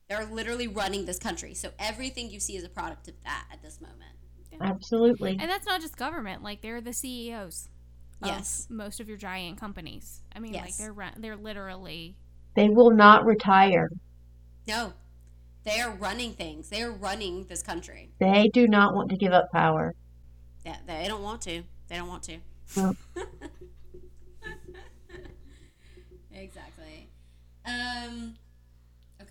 [0.08, 1.54] They're literally running this country.
[1.54, 4.13] So everything you see is a product of that at this moment.
[4.60, 5.36] Absolutely.
[5.40, 7.68] And that's not just government; like they're the CEOs.
[8.22, 8.66] of Yes.
[8.70, 10.22] most of your giant companies.
[10.34, 12.16] I mean, like they're run- they're literally
[12.54, 13.90] They will not retire.
[14.66, 14.94] No,
[15.64, 16.68] they are running things.
[16.70, 18.12] They are running this country.
[18.20, 19.94] They do not want to give up power.
[20.64, 21.64] Yeah, they don't want to.
[21.88, 22.38] They don't want to.
[22.76, 22.94] No.
[26.32, 27.08] exactly.
[27.66, 28.36] Um.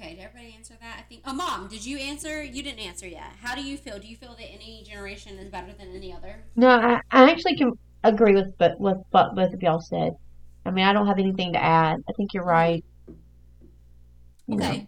[0.04, 0.98] Okay, did everybody answer that?
[1.00, 1.22] I think.
[1.26, 2.44] Oh, mom, did you answer?
[2.44, 3.32] You didn't answer yet.
[3.42, 4.00] How do you feel?
[4.00, 6.44] Do you feel that any generation is better than any other?
[6.56, 7.72] No, I, I actually can
[8.04, 10.14] agree with but with what both of y'all said.
[10.66, 12.04] I mean, I don't have anything to add.
[12.10, 12.84] I think you're right.
[14.48, 14.68] You know.
[14.68, 14.88] Okay.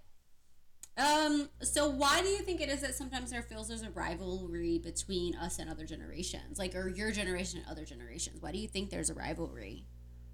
[0.98, 1.50] Um.
[1.62, 5.36] So, why do you think it is that sometimes there feels there's a rivalry between
[5.36, 8.42] us and other generations, like or your generation and other generations?
[8.42, 9.86] Why do you think there's a rivalry,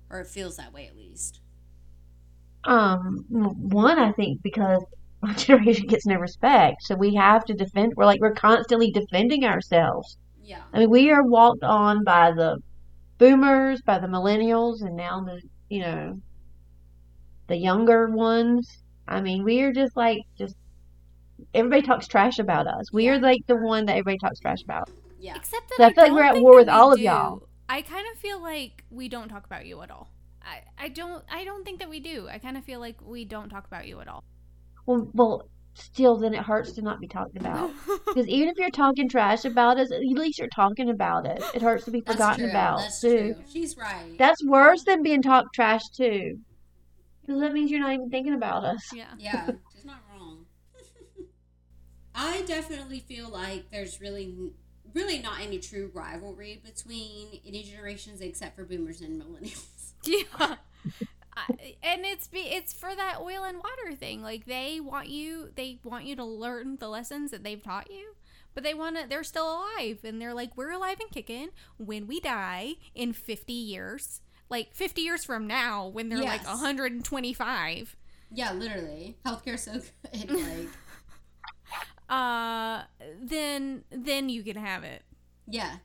[0.09, 1.39] or it feels that way at least?
[2.66, 4.84] Um, one, I think because
[5.24, 7.93] our generation gets no respect, so we have to defend.
[7.95, 10.18] We're like we're constantly defending ourselves.
[10.43, 10.64] Yeah.
[10.74, 12.57] I mean, we are walked on by the
[13.18, 16.22] boomers, by the millennials, and now the you know
[17.47, 18.68] the younger ones.
[19.07, 20.55] I mean, we are just like just
[21.53, 22.91] everybody talks trash about us.
[22.93, 23.14] We Yeah.
[23.14, 24.89] are like the one that everybody talks trash about.
[25.20, 25.36] Yeah.
[25.36, 27.03] Except that So I feel like don't we're at war with we all of do.
[27.03, 27.43] y'all.
[27.70, 30.09] I kind of feel like we don't talk about you at all.
[30.43, 32.27] I, I don't I don't think that we do.
[32.29, 34.23] I kind of feel like we don't talk about you at all.
[34.85, 37.71] Well, well, still, then it hurts to not be talked about.
[38.05, 41.41] Because even if you're talking trash about us, at least you're talking about it.
[41.53, 42.49] It hurts to be That's forgotten true.
[42.49, 43.33] about That's too.
[43.35, 43.43] true.
[43.49, 44.17] She's right.
[44.17, 46.39] That's worse than being talked trash too.
[47.21, 48.81] Because that means you're not even thinking about us.
[48.93, 49.13] yeah.
[49.17, 50.45] yeah, she's not wrong.
[52.15, 54.51] I definitely feel like there's really
[54.93, 59.65] really not any true rivalry between any generations except for boomers and millennials.
[60.06, 60.56] Yeah.
[61.84, 64.22] And it's be it's for that oil and water thing.
[64.22, 68.16] Like they want you they want you to learn the lessons that they've taught you.
[68.54, 72.08] But they want to they're still alive and they're like we're alive and kicking when
[72.08, 74.22] we die in 50 years.
[74.49, 76.45] Like 50 years from now when they're like Yes.
[76.45, 77.95] 125.
[78.32, 79.18] Yeah, literally.
[79.26, 79.74] Healthcare's so
[80.12, 80.32] good.
[80.39, 80.78] Like,
[82.10, 82.84] Uh
[83.22, 85.04] then then you can have it.
[85.47, 85.78] yeah.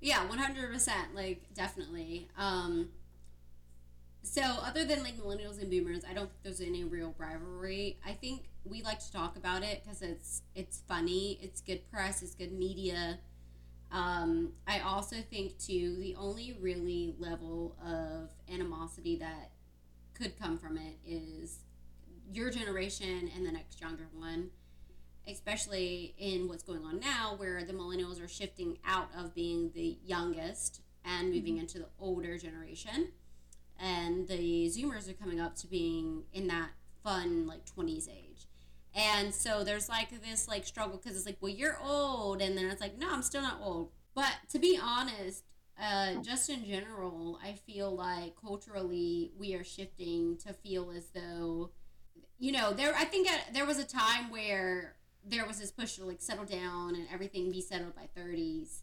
[0.00, 1.14] Yeah, 100%.
[1.14, 2.28] Like, definitely.
[2.36, 2.90] Um,
[4.28, 7.98] so, other than like millennials and boomers, I don't think there's any real rivalry.
[8.06, 12.22] I think we like to talk about it because it's it's funny, it's good press,
[12.22, 13.18] it's good media.
[13.90, 19.52] Um, I also think too the only really level of animosity that
[20.12, 21.60] could come from it is
[22.30, 24.50] your generation and the next younger one,
[25.26, 29.98] especially in what's going on now, where the millennials are shifting out of being the
[30.04, 33.08] youngest and moving into the older generation,
[33.78, 36.70] and the Zoomers are coming up to being in that
[37.02, 38.46] fun like twenties age.
[38.94, 42.66] And so there's like this like struggle because it's like, well, you're old, and then
[42.66, 43.90] it's like, no, I'm still not old.
[44.14, 45.44] But to be honest,
[45.80, 51.70] uh, just in general, I feel like culturally we are shifting to feel as though,
[52.38, 52.92] you know, there.
[52.96, 56.44] I think uh, there was a time where there was this push to like settle
[56.44, 58.80] down and everything be settled by 30s,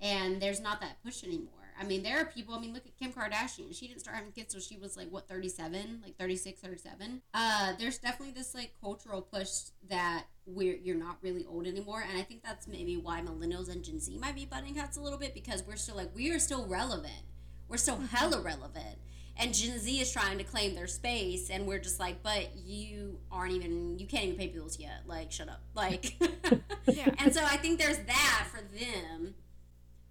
[0.00, 1.61] and there's not that push anymore.
[1.82, 2.54] I mean, there are people.
[2.54, 3.76] I mean, look at Kim Kardashian.
[3.76, 7.22] She didn't start having kids till she was like what 37, like 36, 37.
[7.34, 9.50] Uh, there's definitely this like cultural push
[9.88, 13.82] that we're you're not really old anymore, and I think that's maybe why millennials and
[13.82, 16.38] Gen Z might be butting heads a little bit because we're still like we are
[16.38, 17.24] still relevant.
[17.68, 18.98] We're still hella relevant.
[19.38, 23.18] And Gen Z is trying to claim their space, and we're just like, but you
[23.32, 25.00] aren't even, you can't even pay bills yet.
[25.06, 25.62] Like, shut up.
[25.74, 26.16] Like,
[26.86, 27.08] Yeah.
[27.18, 29.34] and so I think there's that for them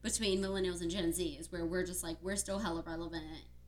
[0.01, 3.23] between millennials and Gen Z is where we're just like we're still hella relevant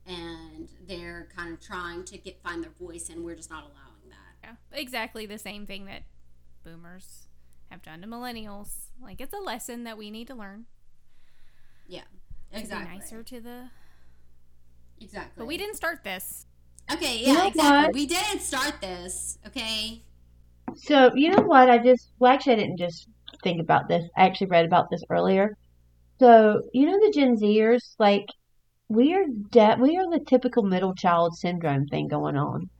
[0.06, 4.10] and they're kind of trying to get find their voice and we're just not allowing
[4.10, 4.16] that.
[4.42, 6.02] Yeah, exactly the same thing that
[6.64, 7.28] boomers
[7.70, 8.90] have done to millennials.
[9.00, 10.66] Like it's a lesson that we need to learn.
[11.86, 12.04] Yeah.
[12.56, 12.86] To Exactly.
[12.92, 13.70] be nicer to the.
[15.00, 15.32] Exactly.
[15.36, 16.46] But we didn't start this.
[16.92, 17.86] Okay, You yeah, know exactly.
[17.86, 17.92] what?
[17.92, 20.02] We didn't start this, okay?
[20.76, 21.68] So you know what?
[21.70, 23.08] I just well, actually, I didn't just
[23.42, 24.04] think about this.
[24.16, 25.56] I actually read about this earlier.
[26.20, 28.26] So you know the Gen Zers, like
[28.88, 32.70] we are de- we are the typical middle child syndrome thing going on.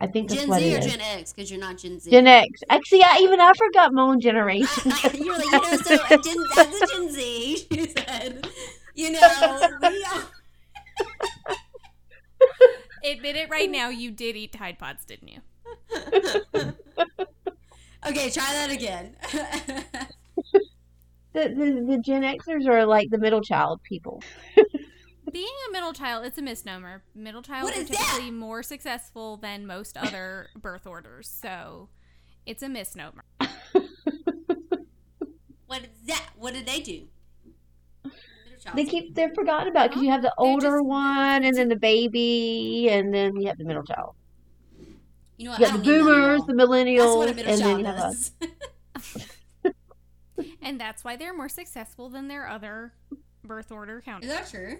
[0.00, 0.86] I think that's Gen what Z it or is.
[0.86, 2.10] Gen X because you're not Gen Z.
[2.10, 2.48] Gen X.
[2.68, 4.92] Actually, I, even I forgot my own generation.
[5.14, 8.48] you're like, you know, so a Gen, as a Gen Z, she said,
[8.94, 10.22] you know, we are.
[13.04, 13.88] Admit it right now.
[13.88, 15.40] You did eat Tide Pods, didn't you?
[18.06, 19.16] okay, try that again.
[21.32, 24.22] The, the the Gen Xers are like the middle child people.
[25.32, 27.02] Being a middle child, it's a misnomer.
[27.14, 27.96] Middle child What are is that?
[27.96, 31.88] typically more successful than most other birth orders, so
[32.44, 33.24] it's a misnomer.
[35.66, 36.30] what is that?
[36.36, 37.06] What did they do?
[38.74, 41.76] They keep they're forgotten about because you have the older just- one, and then the
[41.76, 44.14] baby, and then you have the middle child.
[45.36, 45.60] You know what?
[45.60, 46.46] You I got the don't need none of boomers, y'all.
[46.46, 48.30] the That's millennials, what a and middle then child you have us.
[50.36, 50.46] Does.
[50.62, 52.92] And that's why they're more successful than their other
[53.44, 54.46] birth order counterparts.
[54.46, 54.78] Is that true?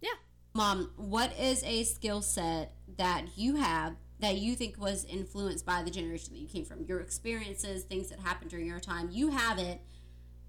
[0.00, 0.10] Yeah.
[0.54, 5.82] Mom, what is a skill set that you have that you think was influenced by
[5.82, 6.84] the generation that you came from?
[6.84, 9.10] Your experiences, things that happened during your time.
[9.12, 9.80] You have it,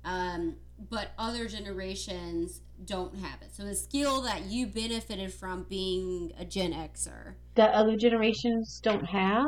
[0.06, 0.56] um,
[0.90, 3.54] but other generations don't have it.
[3.54, 7.34] So the skill that you benefited from being a Gen Xer.
[7.56, 9.48] that other generations don't have.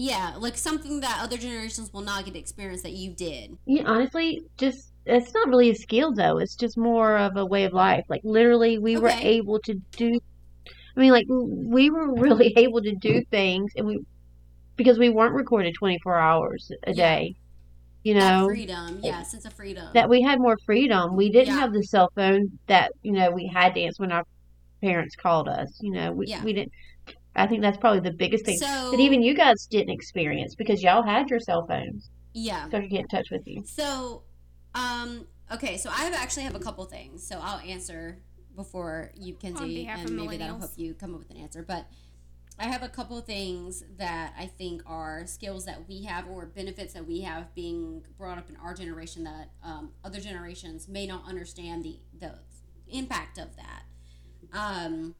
[0.00, 3.58] Yeah, like something that other generations will not get to experience that you did.
[3.66, 6.38] Yeah, honestly, just it's not really a skill though.
[6.38, 8.04] It's just more of a way of life.
[8.08, 10.20] Like literally, we were able to do.
[10.96, 14.00] I mean, like we were really able to do things, and we
[14.76, 17.16] because we weren't recorded twenty four hours a Yeah.
[17.16, 17.34] day.
[18.04, 19.88] You That know freedom, yeah, sense of freedom.
[19.94, 21.16] that we had more freedom.
[21.16, 21.60] We didn't Yeah.
[21.60, 24.24] have the cell phone that you know we had to answer when our
[24.82, 25.78] parents called us.
[25.82, 26.44] You know, we Yeah.
[26.44, 26.72] we didn't.
[27.38, 30.82] I think that's probably the biggest thing so that even you guys didn't experience because
[30.82, 32.68] y'all had your cell phones, yeah.
[32.68, 33.62] so I could get in touch with you.
[33.64, 34.22] So,
[34.74, 38.18] um, okay, so I have actually have a couple things, so I'll answer
[38.54, 41.62] before you, Kinsey, behalf and maybe that'll help you come up with an answer.
[41.62, 41.86] But
[42.58, 46.92] I have a couple things that I think are skills that we have or benefits
[46.94, 51.24] that we have being brought up in our generation that um, other generations may not
[51.26, 52.34] understand the the
[52.90, 53.82] impact of that.
[54.52, 55.14] Um,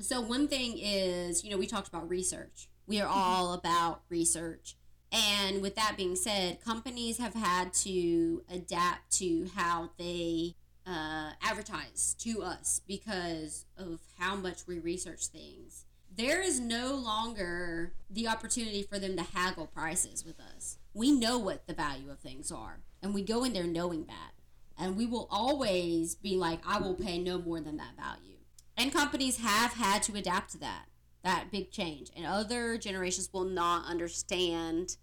[0.00, 2.68] so one thing is, you know, we talked about research.
[2.86, 4.76] We are all about research.
[5.12, 12.14] And with that being said, companies have had to adapt to how they uh, advertise
[12.18, 15.84] to us because of how much we research things.
[16.16, 20.78] There is no longer the opportunity for them to haggle prices with us.
[20.92, 24.32] We know what the value of things are, and we go in there knowing that.
[24.78, 28.33] And we will always be like, I will pay no more than that value.
[28.76, 30.86] And companies have had to adapt to that,
[31.22, 32.10] that big change.
[32.16, 34.96] And other generations will not understand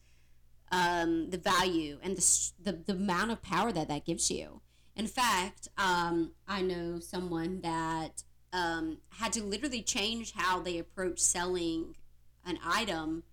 [0.72, 4.62] um, the value and the, the, the amount of power that that gives you.
[4.96, 11.20] In fact, um, I know someone that um, had to literally change how they approach
[11.20, 11.96] selling
[12.46, 13.24] an item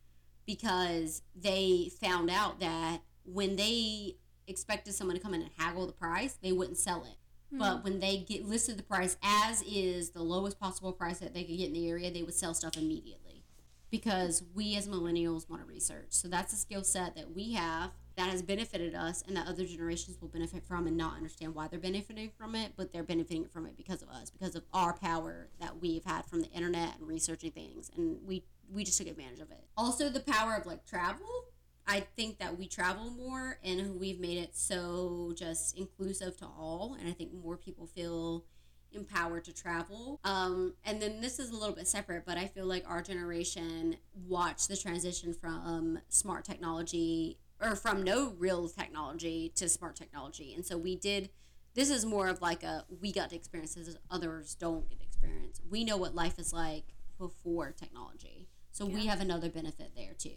[0.46, 4.16] because they found out that when they
[4.46, 7.16] expected someone to come in and haggle the price, they wouldn't sell it.
[7.50, 7.84] But mm-hmm.
[7.84, 11.56] when they get listed the price as is the lowest possible price that they could
[11.56, 13.44] get in the area, they would sell stuff immediately.
[13.90, 16.08] Because we as millennials want to research.
[16.10, 19.64] So that's a skill set that we have that has benefited us and that other
[19.64, 23.46] generations will benefit from and not understand why they're benefiting from it, but they're benefiting
[23.46, 26.98] from it because of us, because of our power that we've had from the internet
[26.98, 27.90] and researching things.
[27.96, 29.64] And we we just took advantage of it.
[29.76, 31.47] Also the power of like travel
[31.88, 36.96] I think that we travel more and we've made it so just inclusive to all.
[37.00, 38.44] And I think more people feel
[38.92, 40.20] empowered to travel.
[40.22, 43.96] Um, and then this is a little bit separate, but I feel like our generation
[44.26, 50.52] watched the transition from smart technology or from no real technology to smart technology.
[50.54, 51.30] And so we did.
[51.72, 55.04] This is more of like a we got to experience as others don't get to
[55.06, 55.60] experience.
[55.70, 56.84] We know what life is like
[57.18, 58.48] before technology.
[58.72, 60.36] So we have another benefit there too.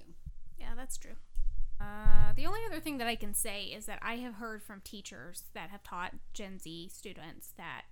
[0.58, 1.16] Yeah, that's true.
[1.82, 4.82] Uh, the only other thing that I can say is that I have heard from
[4.82, 7.84] teachers that have taught Gen Z students that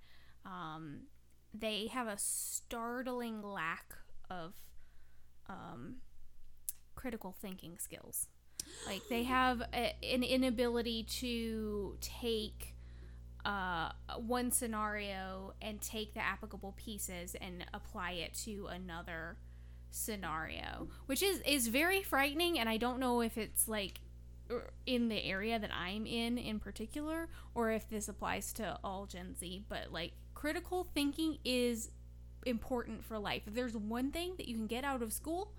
[0.44, 1.02] um,
[1.52, 3.94] they have a startling lack
[4.30, 4.54] of
[5.48, 5.96] um,
[6.94, 8.28] critical thinking skills.
[8.86, 12.76] Like they have a, an inability to take
[13.44, 19.38] uh, one scenario and take the applicable pieces and apply it to another
[19.90, 22.58] scenario, which is is very frightening.
[22.58, 24.00] And I don't know if it's like
[24.50, 29.06] er, in the area that I'm in in particular, or if this applies to all
[29.06, 29.64] Gen Z.
[29.68, 31.90] But like critical thinking is
[32.46, 33.42] important for life.
[33.46, 35.52] If there's one thing that you can get out of school,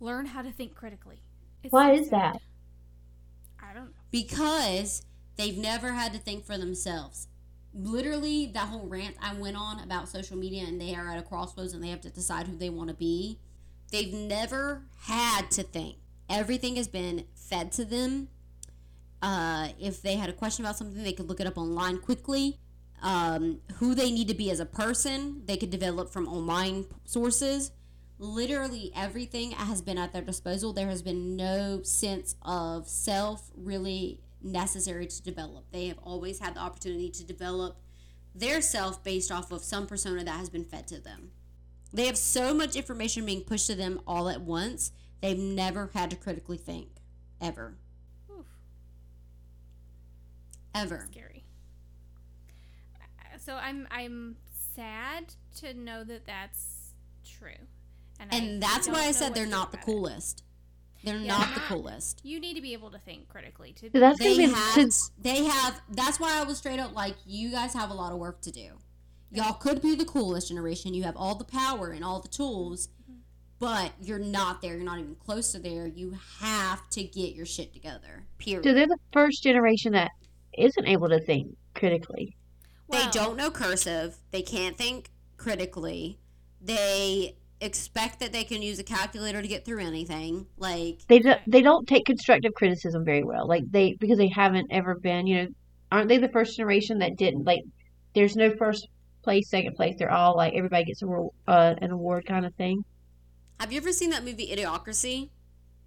[0.00, 1.22] learn how to think critically.
[1.62, 2.40] It's Why is that?
[3.60, 3.92] I don't know.
[4.10, 5.02] because
[5.36, 7.28] they've never had to think for themselves.
[7.74, 11.22] Literally, that whole rant I went on about social media and they are at a
[11.22, 13.40] crossroads and they have to decide who they want to be.
[13.90, 15.96] They've never had to think.
[16.28, 18.28] Everything has been fed to them.
[19.22, 22.58] Uh, if they had a question about something, they could look it up online quickly.
[23.00, 27.70] Um, who they need to be as a person, they could develop from online sources
[28.18, 30.72] literally everything has been at their disposal.
[30.72, 35.66] There has been no sense of self really necessary to develop.
[35.72, 37.78] They have always had the opportunity to develop
[38.34, 41.30] their self based off of some persona that has been fed to them.
[41.92, 46.10] They have so much information being pushed to them all at once, they've never had
[46.10, 46.88] to critically think.
[47.40, 47.76] Ever.
[48.30, 48.46] Oof.
[50.74, 51.10] Ever.
[51.10, 51.44] scary.
[53.00, 54.36] Uh, So I'm I'm
[54.74, 57.66] sad to know that that's true,
[58.18, 59.92] and, And that's why I said they're not the about it.
[59.92, 60.42] coolest.
[61.02, 62.24] They're Yeah, not they're the coolest.
[62.24, 63.90] You need to be able to think critically to.
[63.92, 67.16] So that's they gonna have to, they have that's why I was straight up like
[67.26, 68.78] you guys have a lot of work to do.
[69.30, 70.94] Y'all could be the coolest generation.
[70.94, 72.88] You have all the power and all the tools,
[73.58, 74.74] but you're not there.
[74.74, 75.86] You're not even close to there.
[75.86, 78.24] You have to get your shit together.
[78.38, 78.64] Period.
[78.64, 80.12] so they're the first generation that
[80.56, 82.36] isn't able to think critically.
[82.90, 84.16] they don't know cursive.
[84.30, 86.18] They can't think critically.
[86.60, 90.46] They expect that they can use a calculator to get through anything.
[90.56, 93.46] Like They do, they don't take constructive criticism very well.
[93.46, 95.26] Like they because they haven't ever been.
[95.26, 95.48] You know,
[95.92, 97.60] aren't they the first generation that didn't like?
[98.14, 98.88] There's no first
[99.28, 99.94] place, second place.
[99.98, 102.82] They're all like everybody gets a uh, an award kind of thing.
[103.60, 105.28] have you ever seen that movie Idiocracy?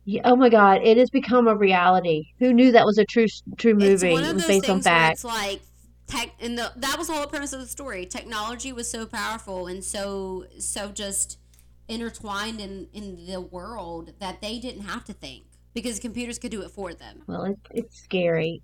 [0.06, 2.26] Yeah, oh my God, it has become a reality.
[2.40, 3.26] Who knew that was a true
[3.58, 4.14] true movie?
[4.14, 5.14] It of was those based on things where fact.
[5.14, 5.62] it's like
[6.06, 8.06] tech and the that was the whole premise of the story.
[8.06, 11.40] Technology was so powerful and so so just
[11.88, 16.62] intertwined in in the world that they didn't have to think because computers could do
[16.62, 17.24] it for them.
[17.26, 18.62] Well, it's it's scary.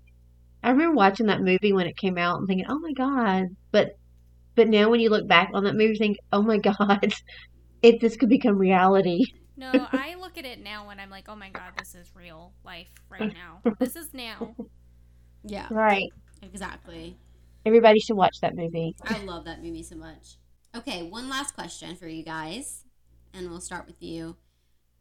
[0.62, 3.97] I remember watching that movie when it came out and thinking, "Oh my God!" But
[4.58, 7.14] but now when you look back on that movie, you think, "Oh my God,
[7.82, 9.24] if this could become reality."
[9.56, 12.52] No, I look at it now when I'm like, oh my god, this is real
[12.64, 13.62] life right now.
[13.80, 14.54] This is now.
[15.44, 16.10] Yeah, Right.
[16.42, 17.16] exactly.
[17.64, 18.94] Everybody should watch that movie.
[19.04, 20.36] I love that movie so much.
[20.76, 22.84] Okay, one last question for you guys,
[23.32, 24.36] and we'll start with you.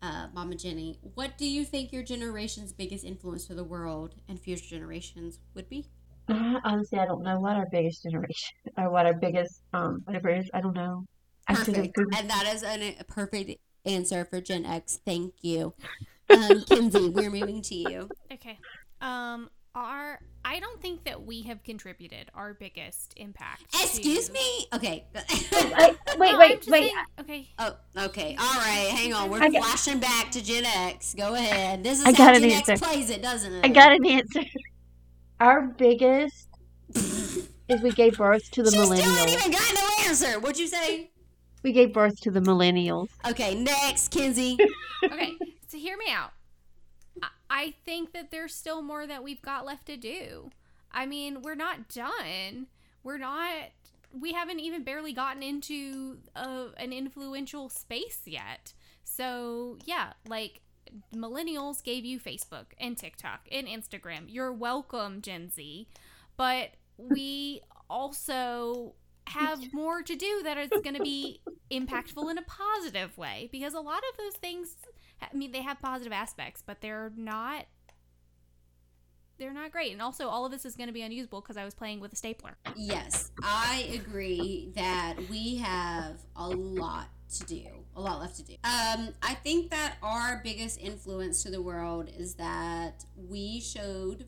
[0.02, 4.40] uh, Mama Jenny, what do you think your generation's biggest influence to the world and
[4.40, 5.88] future generations would be?
[6.30, 10.30] Uh, honestly, I don't know what our biggest generation or what our biggest um whatever
[10.30, 10.50] it is.
[10.54, 11.06] I don't know.
[11.48, 12.16] I should have Perfect.
[12.20, 13.52] And that is an, a perfect
[13.86, 15.00] answer for Gen X.
[15.06, 15.74] Thank you.
[16.30, 18.10] Um, Kinsey, we're moving to you.
[18.34, 18.60] Okay.
[19.00, 23.72] Um, our I don't think that we have contributed our biggest impact.
[23.72, 24.68] to- Excuse me?
[24.74, 25.06] Okay.
[25.14, 26.64] Wait, wait, No, wait, wait.
[26.66, 27.48] saying- okay.
[27.60, 28.36] oh, okay.
[28.38, 28.90] All right.
[28.94, 29.30] Hang on.
[29.30, 31.14] We're got- flashing back to Gen X.
[31.14, 31.82] Go ahead.
[31.82, 32.86] This is I how got an Gen X answer.
[32.86, 33.64] plays it, doesn't it?
[33.64, 34.42] I got an answer.
[35.40, 36.48] Our biggest
[36.94, 39.34] is we gave birth to the She still ain't millennials.
[39.34, 40.40] even got no answer.
[40.40, 41.12] What'd you say?
[41.64, 43.10] We gave birth to the millennials.
[43.30, 44.58] Okay, next, Kinsey.
[45.04, 45.34] Okay.
[45.68, 46.32] so hear me out.
[47.22, 50.50] I, I think that there's still more that we've got left to do.
[50.92, 52.66] I mean, we're not done.
[53.04, 53.52] We're not.
[54.12, 58.74] We haven't even barely gotten into a, an influential space yet.
[59.04, 60.62] So yeah, like
[61.16, 64.26] millennials gave you Facebook and TikTok and Instagram.
[64.28, 65.88] You're welcome, Gen Z.
[66.36, 68.94] But we also
[69.28, 73.74] have more to do that is going to be impactful in a positive way because
[73.74, 74.76] a lot of those things
[75.22, 77.66] I mean they have positive aspects but they're not
[79.38, 81.66] they're not great and also all of this is going to be unusable because I
[81.66, 82.58] was playing with a stapler.
[82.76, 87.66] Yes, I agree that we have a lot to do,
[87.96, 88.54] a lot left to do.
[88.64, 94.26] Um, I think that our biggest influence to the world is that we showed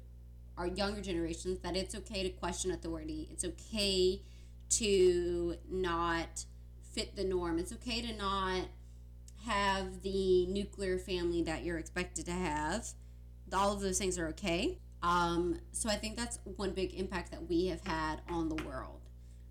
[0.57, 3.29] our younger generations that it's okay to question authority.
[3.31, 4.21] It's okay
[4.71, 6.45] to not
[6.93, 7.59] fit the norm.
[7.59, 8.67] It's okay to not
[9.45, 12.87] have the nuclear family that you're expected to have.
[13.53, 14.79] All of those things are okay.
[15.01, 18.99] Um, so I think that's one big impact that we have had on the world.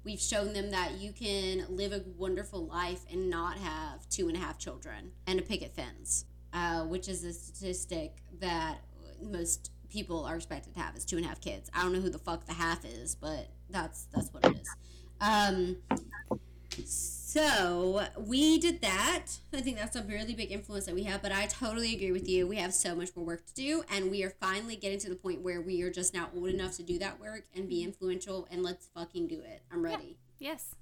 [0.09, 4.39] We've shown them that you can live a wonderful life and not have two and
[4.39, 8.79] a half children and a picket fence, uh, which is a statistic that
[9.21, 11.71] most people are expected to have is two and a half kids.
[11.75, 14.69] I don't know who the fuck the half is, but that's that's what it is.
[15.21, 15.77] Um,
[16.87, 19.27] so we did that.
[19.53, 21.23] I think that's a really big influence that we have.
[21.23, 22.47] But I totally agree with you.
[22.47, 25.17] We have so much more work to do, and we are finally getting to the
[25.17, 28.47] point where we are just now old enough to do that work and be influential.
[28.51, 29.63] And let's fucking do it.
[29.73, 30.19] I'm ready.
[30.39, 30.75] Yes.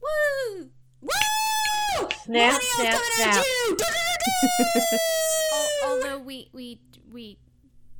[0.00, 0.70] Woo!
[1.00, 2.08] Woo!
[2.24, 3.36] Snap, snap, coming snap.
[3.36, 3.76] at you!
[5.84, 6.80] Although we we
[7.12, 7.38] we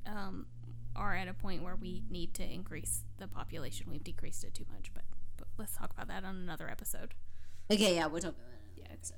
[0.06, 0.46] um
[0.94, 3.86] are at a point where we need to increase the population.
[3.90, 5.18] We've decreased it too much, but but
[5.58, 7.14] let's talk about that on another episode.
[7.70, 8.80] okay, yeah, we'll talk about it.
[8.80, 8.96] Yeah.
[9.02, 9.14] So-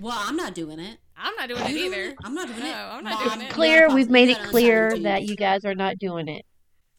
[0.00, 0.98] Well, I'm not doing it.
[1.16, 2.02] I'm not doing it You doing either.
[2.10, 2.16] it?
[2.24, 2.70] I'm not doing No, it.
[2.70, 3.42] I'm not Mom, doing it.
[3.44, 6.44] gotta Clear, pause- we've made it clear that you guys are not doing it.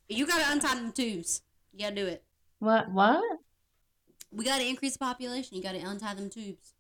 [0.10, 1.42] You gotta untie them tubes.
[1.72, 2.24] You gotta do it.
[2.60, 2.92] What?
[2.92, 3.24] What?
[4.32, 5.56] We gotta increase the population.
[5.58, 6.74] You gotta untie them tubes.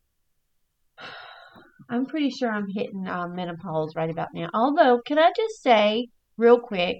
[1.89, 4.50] I'm pretty sure I'm hitting um, menopause right about now.
[4.54, 6.98] Although, can I just say real quick,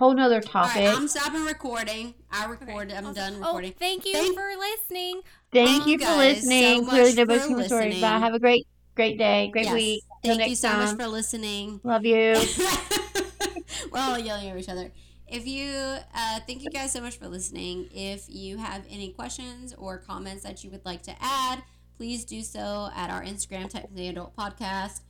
[0.00, 0.74] whole nother topic.
[0.76, 2.14] right, I'm stopping recording.
[2.32, 2.96] I recorded.
[2.96, 3.74] I'm Also- done Oh, recording.
[3.78, 5.20] thank you Thank- for listening.
[5.52, 6.80] Thank thank you you for guys so listening.
[6.86, 8.00] much Clearly, for nobody's human stories.
[8.00, 8.18] Bye.
[8.18, 9.74] Have a great, great day, great Yes.
[9.74, 10.02] week.
[10.24, 10.78] Till Thank you so time.
[10.86, 11.80] much for listening.
[11.84, 12.34] Love you.
[13.92, 14.90] We're all yelling at each other.
[15.28, 17.88] If you, uh, thank you guys so much for listening.
[17.94, 21.62] If you have any questions or comments that you would like to add,
[21.96, 25.00] please do so at our Instagram, Technically Adult Podcast.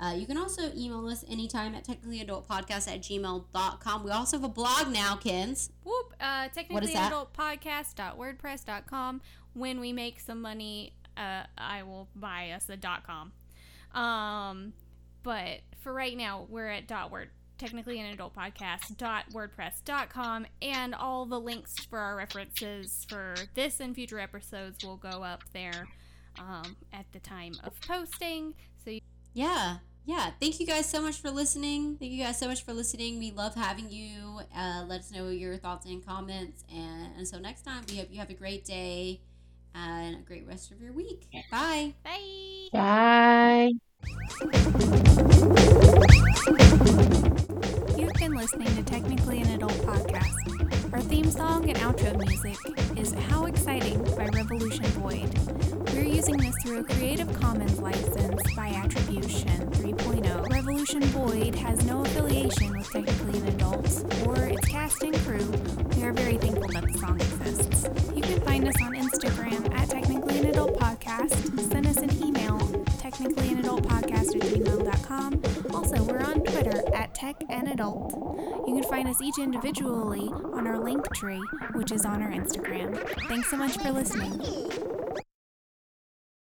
[0.00, 4.02] Uh, you can also email us anytime at technicallyadultpodcast at gmail.com.
[4.04, 5.70] We also have a blog now, Kens.
[5.84, 6.14] Whoop.
[6.18, 7.12] Uh, What technically is that?
[9.52, 13.32] When we make some money, uh, I will buy us a dot com.
[14.00, 14.72] Um,
[15.22, 17.28] but for right now, we're at dot word
[17.58, 23.04] technically an adult podcast dot wordpress dot com and all the links for our references
[23.06, 25.86] for this and future episodes will go up there
[26.38, 29.00] um, at the time of posting so you
[29.34, 29.76] Yeah.
[30.04, 30.30] Yeah.
[30.40, 31.96] Thank you guys so much for listening.
[31.96, 33.18] Thank you guys so much for listening.
[33.18, 34.40] We love having you.
[34.56, 36.64] Uh, let us know your thoughts and comments.
[36.72, 39.20] And until next time, we hope you have a great day
[39.74, 41.26] and a great rest of your week.
[41.50, 41.94] Bye.
[42.02, 43.72] bye Bye.
[47.96, 50.79] You've been listening to Technically an Adult Podcast.
[50.92, 52.56] Our theme song and outro music
[52.98, 55.32] is How Exciting by Revolution Void.
[55.92, 60.50] We're using this through a Creative Commons license by Attribution 3.0.
[60.50, 65.46] Revolution Void has no affiliation with Technically an Adult or its cast and crew.
[65.96, 67.88] We are very thankful that the song exists.
[68.14, 71.48] You can find us on Instagram at Technically an Adult Podcast.
[71.50, 72.39] And send us an email,
[73.10, 75.42] technically an adult podcast at gmail.com.
[75.74, 78.12] Also, we're on Twitter at Tech and Adult.
[78.66, 81.42] You can find us each individually on our link tree,
[81.74, 82.96] which is on our Instagram.
[83.28, 84.40] Thanks so much for listening.